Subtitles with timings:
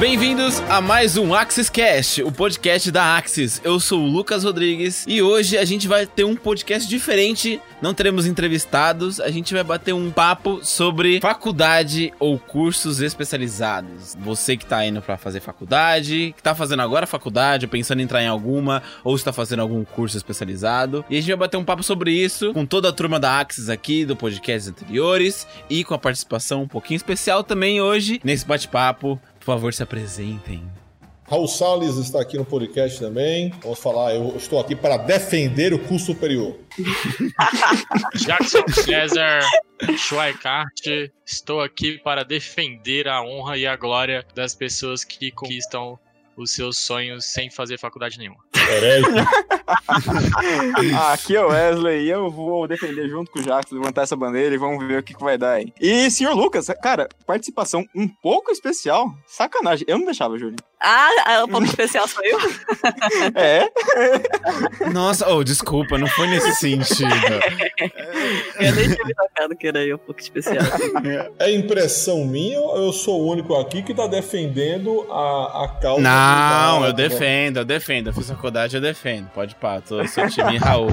[0.00, 3.60] Bem-vindos a mais um Axis Cast, o podcast da Axis.
[3.62, 7.60] Eu sou o Lucas Rodrigues e hoje a gente vai ter um podcast diferente.
[7.82, 14.16] Não teremos entrevistados, a gente vai bater um papo sobre faculdade ou cursos especializados.
[14.18, 18.22] Você que tá indo para fazer faculdade, que tá fazendo agora faculdade, pensando em entrar
[18.22, 21.04] em alguma, ou está fazendo algum curso especializado.
[21.10, 23.68] E a gente vai bater um papo sobre isso com toda a turma da Axis
[23.68, 29.20] aqui, do podcast anteriores, e com a participação um pouquinho especial também hoje nesse bate-papo
[29.40, 30.62] por favor, se apresentem.
[31.26, 33.50] Raul Salles está aqui no podcast também.
[33.62, 36.58] Vamos falar, eu estou aqui para defender o curso superior.
[38.16, 39.40] Jackson César
[39.96, 40.86] Schweikart,
[41.24, 45.98] estou aqui para defender a honra e a glória das pessoas que conquistam
[46.42, 48.38] os seus sonhos sem fazer faculdade nenhuma.
[51.12, 54.54] Aqui é o Wesley e eu vou defender junto com o Jackson, levantar essa bandeira
[54.54, 55.72] e vamos ver o que, que vai dar aí.
[55.80, 59.14] E, senhor Lucas, cara, participação um pouco especial.
[59.26, 59.86] Sacanagem.
[59.88, 60.56] Eu não deixava, Júlio.
[60.82, 62.38] Ah, o ponto especial sou eu?
[63.34, 63.68] É?
[64.90, 67.10] Nossa, oh, desculpa, não foi nesse sentido.
[68.58, 70.64] eu nem tinha me tocado que era eu um pouco especial.
[71.38, 76.00] É impressão minha ou eu sou o único aqui que tá defendendo a, a causa?
[76.00, 78.06] Não, eu defendo, eu defendo.
[78.08, 79.28] Eu fiz faculdade, eu defendo.
[79.30, 80.90] Pode pá, tô seu time Raul.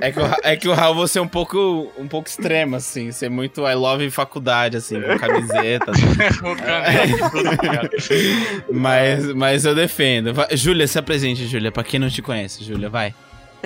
[0.00, 3.10] É que, o, é que o Raul você é um pouco, um pouco extremo, assim.
[3.10, 5.90] Ser muito I love faculdade, assim, com camiseta.
[8.84, 10.32] mas, mas eu defendo.
[10.52, 13.14] Júlia, se apresente, Júlia, pra quem não te conhece, Júlia, vai.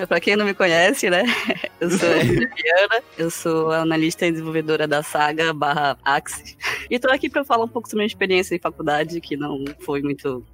[0.06, 1.24] Pra quem não me conhece, né?
[1.80, 6.56] Eu sou a Juliana, eu sou analista e desenvolvedora da saga barra Axis.
[6.90, 10.02] E tô aqui pra falar um pouco sobre minha experiência em faculdade, que não foi
[10.02, 10.44] muito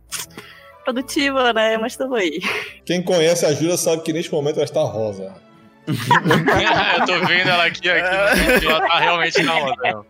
[0.84, 1.78] produtiva, né?
[1.78, 2.40] Mas tamo aí.
[2.84, 5.34] Quem conhece a Júlia sabe que neste momento ela está rosa.
[6.98, 10.04] eu tô vendo ela aqui, aqui ela tá realmente na onda.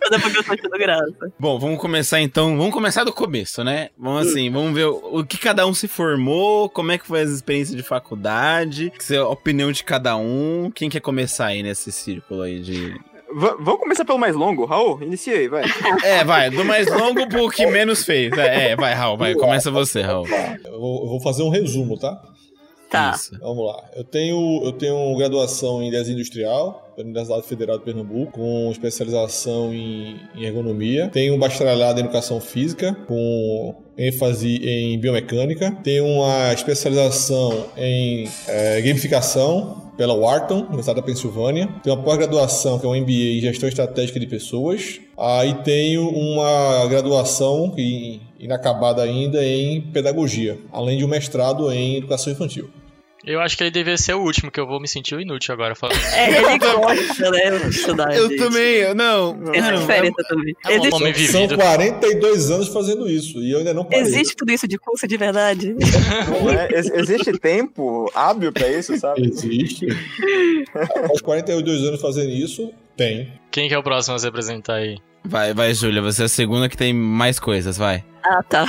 [0.00, 1.32] Toda porque eu tô achando graça.
[1.38, 2.56] Bom, vamos começar então.
[2.56, 3.90] Vamos começar do começo, né?
[3.96, 7.20] Vamos assim, vamos ver o, o que cada um se formou, como é que foi
[7.20, 10.70] as experiências de faculdade, a opinião de cada um.
[10.74, 12.94] Quem quer começar aí nesse círculo aí de,
[13.34, 15.02] V vamos começar pelo mais longo, Raul?
[15.02, 15.64] Inicia aí, vai.
[16.04, 18.36] É, vai, do mais longo pro que menos fez.
[18.36, 20.26] É, vai, Raul, vai, começa você, Raul.
[20.64, 22.20] Eu vou fazer um resumo, tá?
[22.92, 23.14] Tá.
[23.16, 23.38] Isso.
[23.40, 23.84] Vamos lá.
[23.96, 29.72] Eu tenho, eu tenho graduação em desenho industrial pela Universidade Federal de Pernambuco, com especialização
[29.72, 31.08] em, em ergonomia.
[31.08, 35.72] Tenho um bacharelado em educação física, com ênfase em biomecânica.
[35.82, 41.70] Tenho uma especialização em é, gamificação pela Wharton, Universidade da Pensilvânia.
[41.82, 45.00] Tenho uma pós-graduação, que é um MBA em Gestão Estratégica de Pessoas.
[45.16, 47.74] Aí tenho uma graduação,
[48.38, 52.68] inacabada ainda, em Pedagogia, além de um mestrado em Educação Infantil.
[53.24, 55.74] Eu acho que ele devia ser o último, que eu vou me sentir inútil agora
[55.74, 55.98] falando.
[56.12, 58.14] É, ele gosta, né, de estudar.
[58.14, 58.38] Eu gente.
[58.38, 59.38] também, não.
[59.54, 60.56] Essa é diferença é, também.
[60.64, 64.00] É um nome São 42 anos fazendo isso e eu ainda não parei.
[64.00, 65.74] Existe tudo isso de curso de verdade?
[66.70, 69.26] é, existe tempo hábil pra isso, sabe?
[69.26, 69.86] Existe.
[70.74, 73.32] Após 42 anos fazendo isso, tem.
[73.50, 74.98] Quem que é o próximo a se apresentar aí?
[75.24, 78.04] Vai, vai, Júlia, você é a segunda que tem mais coisas, vai.
[78.24, 78.66] Ah, tá.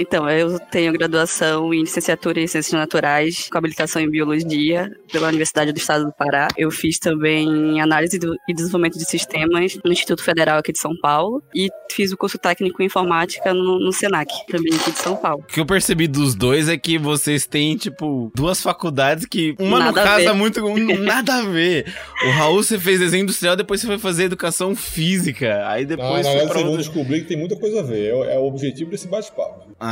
[0.00, 5.72] Então, eu tenho graduação em licenciatura em Ciências Naturais, com habilitação em Biologia pela Universidade
[5.72, 6.48] do Estado do Pará.
[6.56, 8.18] Eu fiz também análise
[8.48, 12.38] e desenvolvimento de sistemas no Instituto Federal aqui de São Paulo e fiz o curso
[12.38, 15.42] técnico em informática no, no Senac, também aqui de São Paulo.
[15.42, 19.80] O que eu percebi dos dois é que vocês têm, tipo, duas faculdades que uma
[19.80, 20.60] nada não casa muito
[20.98, 21.94] nada a ver.
[22.26, 25.68] O Raul você fez desenho industrial, depois você foi fazer educação física.
[25.68, 26.24] Aí depois.
[26.24, 28.14] Não, na verdade, vocês descobrir que tem muita coisa a ver.
[28.14, 29.68] É, é o objetivo desse bate-papo.
[29.78, 29.89] Ah,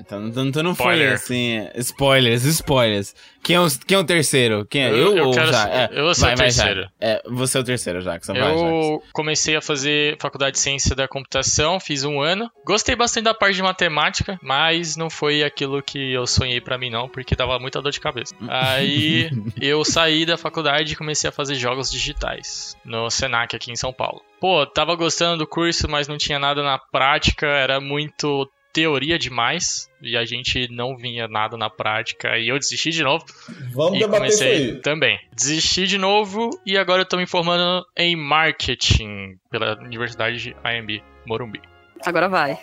[0.00, 1.08] então, então, então não Spoiler.
[1.08, 1.68] foi assim.
[1.76, 3.14] Spoilers, spoilers.
[3.42, 4.66] Quem é o, quem é o terceiro?
[4.66, 4.90] Quem é?
[4.90, 5.68] Eu, eu ou quero, já?
[5.68, 6.90] É, eu vou ser vai, o terceiro.
[7.00, 8.34] É, você é o terceiro, Jackson.
[8.34, 12.50] Eu vai, comecei a fazer faculdade de ciência da computação, fiz um ano.
[12.64, 16.90] Gostei bastante da parte de matemática, mas não foi aquilo que eu sonhei para mim
[16.90, 18.34] não, porque dava muita dor de cabeça.
[18.48, 19.30] Aí
[19.60, 23.92] eu saí da faculdade e comecei a fazer jogos digitais no Senac aqui em São
[23.92, 24.20] Paulo.
[24.40, 29.88] Pô, tava gostando do curso, mas não tinha nada na prática, era muito teoria demais
[30.00, 33.24] e a gente não vinha nada na prática e eu desisti de novo.
[33.72, 34.80] Vamos e debater comecei isso aí.
[34.80, 35.18] também.
[35.34, 41.02] Desisti de novo e agora eu tô me formando em marketing pela Universidade de IMB
[41.26, 41.60] Morumbi.
[42.04, 42.58] Agora vai.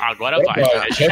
[0.00, 0.62] Agora vai.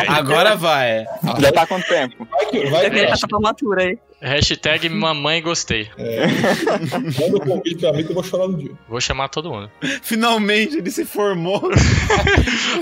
[0.08, 1.04] Agora vai.
[1.40, 2.26] Já tá com tempo?
[2.30, 3.98] Vai que, Eu vai essa formatura aí.
[4.24, 5.88] Hashtag mamãe gostei.
[5.98, 6.26] É.
[7.20, 8.70] Manda o convite pra mim que eu vou chorar no dia.
[8.88, 9.70] Vou chamar todo mundo.
[10.02, 11.70] Finalmente ele se formou.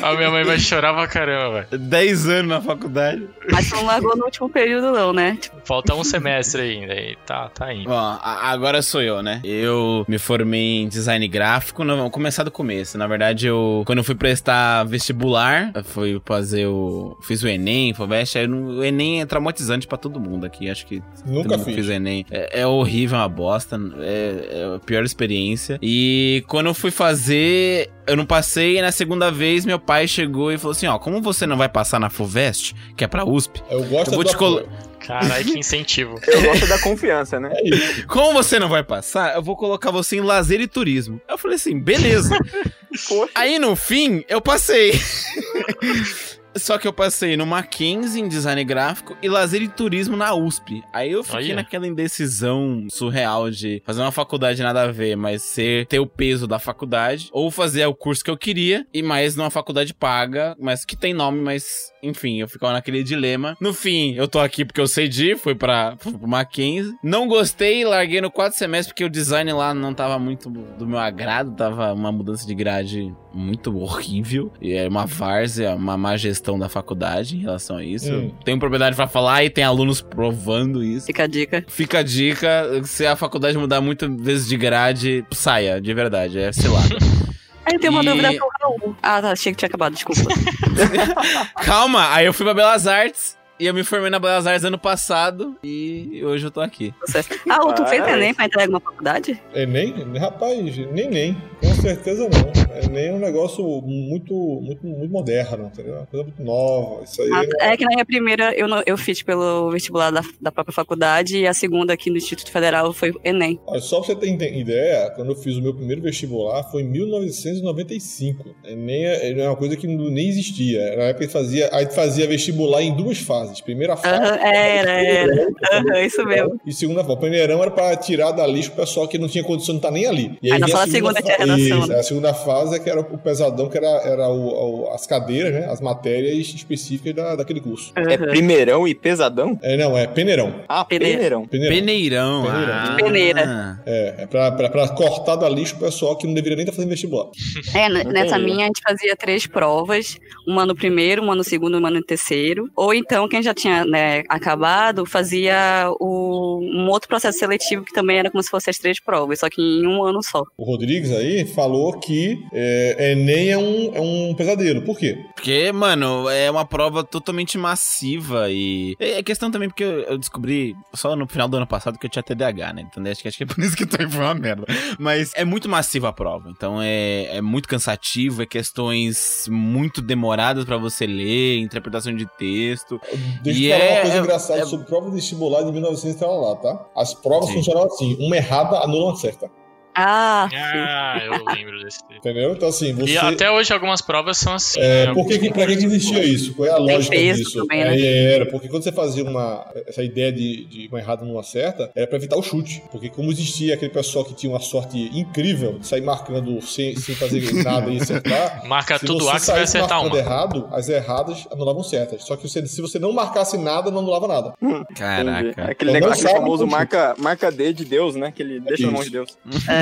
[0.02, 1.82] A minha mãe vai chorar pra caramba, velho.
[1.82, 3.26] 10 anos na faculdade.
[3.50, 5.36] Mas tu não largou no último período, não, né?
[5.40, 6.94] Tipo, Falta um semestre ainda.
[6.94, 7.90] E tá, tá indo.
[7.90, 9.40] Ó, a- agora sou eu, né?
[9.44, 11.84] Eu me formei em design gráfico.
[11.84, 12.96] Não, vamos começar do começo.
[12.98, 17.16] Na verdade, eu quando eu fui prestar vestibular, fui fazer o.
[17.22, 18.38] Fiz o Enem, FOVEST.
[18.38, 20.68] Aí no- o Enem é traumatizante pra todo mundo aqui.
[20.70, 21.02] Acho que
[21.32, 21.75] Nunca fiz.
[21.75, 22.26] fez o Enem.
[22.31, 23.81] É, é horrível, é uma bosta.
[24.00, 25.79] É, é a pior experiência.
[25.82, 27.90] E quando eu fui fazer.
[28.05, 31.23] Eu não passei, e na segunda vez meu pai chegou e falou assim: Ó, como
[31.23, 34.31] você não vai passar na FUVEST, que é pra USP, Eu gosto Eu vou da
[34.31, 34.37] te
[35.06, 36.19] Caralho, que incentivo.
[36.26, 37.52] Eu gosto da confiança, né?
[37.52, 38.06] É isso.
[38.06, 41.20] Como você não vai passar, eu vou colocar você em lazer e turismo.
[41.28, 42.37] Eu falei assim, beleza.
[43.08, 43.32] Poxa.
[43.35, 44.93] Aí no fim, eu passei.
[46.56, 50.82] Só que eu passei no Mackenzie em design gráfico e lazer e turismo na USP.
[50.93, 55.87] Aí eu fiquei naquela indecisão surreal de fazer uma faculdade nada a ver, mas ser
[55.87, 59.50] ter o peso da faculdade ou fazer o curso que eu queria e mais numa
[59.50, 63.56] faculdade paga, mas que tem nome, mas enfim, eu ficava naquele dilema.
[63.60, 66.94] No fim, eu tô aqui porque eu cedi, fui pra fui pro Mackenzie.
[67.02, 70.99] Não gostei, larguei no quarto semestre porque o design lá não tava muito do meu
[70.99, 74.52] agrado, tava uma mudança de grade muito horrível.
[74.61, 78.12] E é uma várzea, uma má gestão da faculdade em relação a isso.
[78.12, 78.32] Hum.
[78.44, 81.06] Tenho propriedade pra falar e tem alunos provando isso.
[81.06, 81.64] fica a dica.
[81.69, 86.52] Fica a dica, se a faculdade mudar muitas vezes de grade, saia, de verdade, é
[86.52, 86.96] cilada.
[87.64, 88.96] Aí eu tenho uma E- dúvida pro Raul.
[89.00, 90.23] Ah, tá, achei que tinha acabado, desculpa.
[91.64, 94.78] Calma, aí eu fui pra Belas Artes e eu me formei na Belas Artes ano
[94.78, 96.93] passado e hoje eu tô aqui.
[97.06, 97.38] Certo.
[97.49, 98.05] Raul, tu fez.
[98.06, 99.40] Enem pra entrar em alguma faculdade?
[99.55, 99.94] Enem?
[100.19, 101.37] Rapaz, nem nem.
[101.82, 102.52] Com certeza não.
[102.84, 105.94] Enem é um negócio muito, muito, muito moderno, entendeu?
[105.96, 107.02] Uma coisa muito nova.
[107.05, 110.23] Isso aí não- É que na minha primeira eu, não- eu fiz pelo vestibular da,
[110.40, 113.58] da própria faculdade e a segunda aqui no Instituto Federal foi Enem.
[113.67, 116.88] Olha, só pra você ter ideia, quando eu fiz o meu primeiro vestibular foi em
[116.88, 118.55] 1995.
[118.64, 120.78] Enem é é uma coisa que nem existia.
[120.96, 123.61] Na época a gente fazia, a gente fazia vestibular em duas fases.
[123.61, 124.14] Primeira fase.
[124.14, 125.49] Aham, era, era.
[125.73, 126.61] Aham, isso mesmo.
[126.64, 127.12] E segunda fase.
[127.14, 129.90] O primeirão era pra tirar da lista o pessoal que não tinha condição de estar
[129.90, 130.38] nem ali.
[130.43, 131.98] E Aí na vinha sala segunda fa- tinha redação, Isso, né?
[131.98, 135.52] A segunda fase é que era o pesadão, que era, era o- o- as cadeiras,
[135.52, 135.66] né?
[135.70, 137.92] As matérias específicas da, daquele curso.
[137.96, 138.26] É Aham.
[138.28, 139.58] primeirão e pesadão?
[139.62, 140.54] É, não, é peneirão.
[140.69, 141.46] Ah, peneirão.
[141.46, 141.74] Peneirão.
[141.74, 142.42] Peneirão.
[142.44, 142.74] Peneirão.
[142.74, 142.96] ah.
[142.96, 143.82] Peneira.
[143.86, 146.74] É, é pra, pra, pra cortar da lista o pessoal que não deveria nem estar
[146.74, 147.26] fazendo vestibular.
[147.75, 150.16] É, nessa minha a gente fazia três provas,
[150.46, 152.68] uma no primeiro, uma no segundo e uma no terceiro.
[152.76, 158.18] Ou então, quem já tinha né, acabado, fazia o- um outro processo seletivo que também
[158.18, 160.42] era como se fosse as três provas, só que em um ano só.
[160.56, 164.82] O Rodrigues aí falou que é, Enem é um, é um pesadelo.
[164.82, 165.17] Por quê?
[165.35, 168.97] Porque, mano, é uma prova totalmente massiva e.
[168.99, 172.11] É questão também porque eu eu descobri só no final do ano passado que eu
[172.11, 172.85] tinha TDAH, né?
[172.91, 174.64] Então acho que, acho que é por isso que também foi uma merda.
[174.99, 176.50] Mas é muito massiva a prova.
[176.50, 183.00] Então é, é muito cansativo, é questões muito demoradas pra você ler, interpretação de texto.
[183.43, 185.73] Deixa E eu falar é- uma coisa é- engraçada é- sobre prova de vestibular de
[185.73, 186.87] 1900 e lá, tá?
[186.97, 187.59] As provas Sim.
[187.87, 189.49] assim: uma errada anula uma certa.
[189.94, 192.00] Ah, Ah, eu lembro desse.
[192.16, 192.52] Entendeu?
[192.52, 193.12] Então, assim, você.
[193.12, 194.80] E até hoje algumas provas são assim.
[194.80, 195.14] É, né?
[195.14, 196.54] por que, que, pra que, existia isso?
[196.54, 197.58] Qual é a lógica peso disso?
[197.60, 197.98] também, né?
[198.00, 201.90] É, era, porque quando você fazia uma, essa ideia de, de uma errada numa certa,
[201.94, 202.82] era pra evitar o chute.
[202.90, 207.14] Porque como existia aquele pessoal que tinha uma sorte incrível de sair marcando sem, sem
[207.14, 210.18] fazer nada e acertar, Marca se tudo lá que você vai acertar marcando uma.
[210.18, 212.24] errado, as erradas anulavam certas.
[212.24, 214.54] Só que você- se você não marcasse nada, não anulava nada.
[214.62, 214.84] Entendi.
[214.94, 215.64] Caraca.
[215.64, 218.32] Aquele Eu não negócio sabe famoso marca, marca D de Deus, né?
[218.34, 219.12] Que ele deixa na mão de Isso.
[219.12, 219.68] Deus.
[219.68, 219.81] é.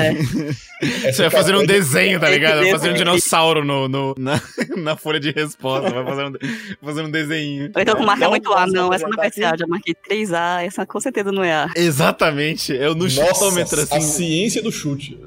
[1.05, 2.59] Você vai fazer um desenho, tá ligado?
[2.61, 4.41] Vai fazer um dinossauro no, no- na,
[4.77, 5.89] na folha de resposta.
[5.91, 6.33] Vai fazer um,
[6.85, 7.71] fazer um desenho.
[7.75, 9.93] Ou então com marca Então, muito A, não, essa não vai ser A, já marquei
[9.93, 11.69] 3A, essa com certeza não é A.
[11.75, 12.73] Exatamente.
[12.73, 14.11] Eu no chutômetro, Nossa, a assim.
[14.11, 15.17] ciência do chute.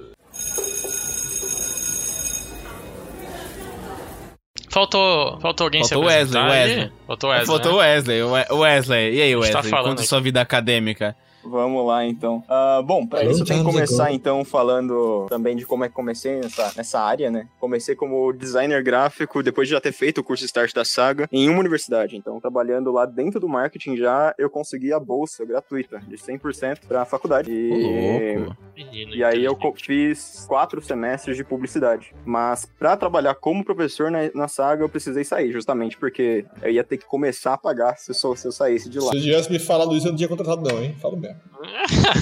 [4.71, 6.43] Faltou, faltou alguém Faltou se Wesley?
[6.43, 6.93] Wesley.
[7.07, 7.47] Faltou Wesley.
[7.47, 7.95] Faltou o né?
[7.95, 8.23] Wesley.
[8.51, 9.15] Wesley.
[9.15, 9.53] E aí, gente Wesley?
[9.53, 10.09] tá falando Conta aqui.
[10.09, 11.15] sua vida acadêmica.
[11.45, 12.43] Vamos lá, então.
[12.49, 15.95] Ah, bom, pra isso tem que times começar, então, falando também de como é que
[15.95, 17.49] comecei nessa, nessa área, né?
[17.61, 21.49] Comecei como designer gráfico, depois de já ter feito o curso Start da Saga, em
[21.49, 22.17] uma universidade.
[22.17, 27.05] Então, trabalhando lá dentro do marketing já, eu consegui a bolsa gratuita, de 100% pra
[27.05, 27.51] faculdade.
[27.51, 28.37] E...
[28.77, 32.15] Menino, E aí eu fiz quatro semestres de publicidade.
[32.25, 36.85] Mas pra trabalhar como professor na, na saga, eu precisei sair, justamente porque eu ia
[36.85, 39.11] ter que começar a pagar se eu, se eu saísse de lá.
[39.11, 40.95] Se eu tivesse me falado isso, eu não tinha contratado, não, hein?
[41.01, 41.34] Falo mesmo.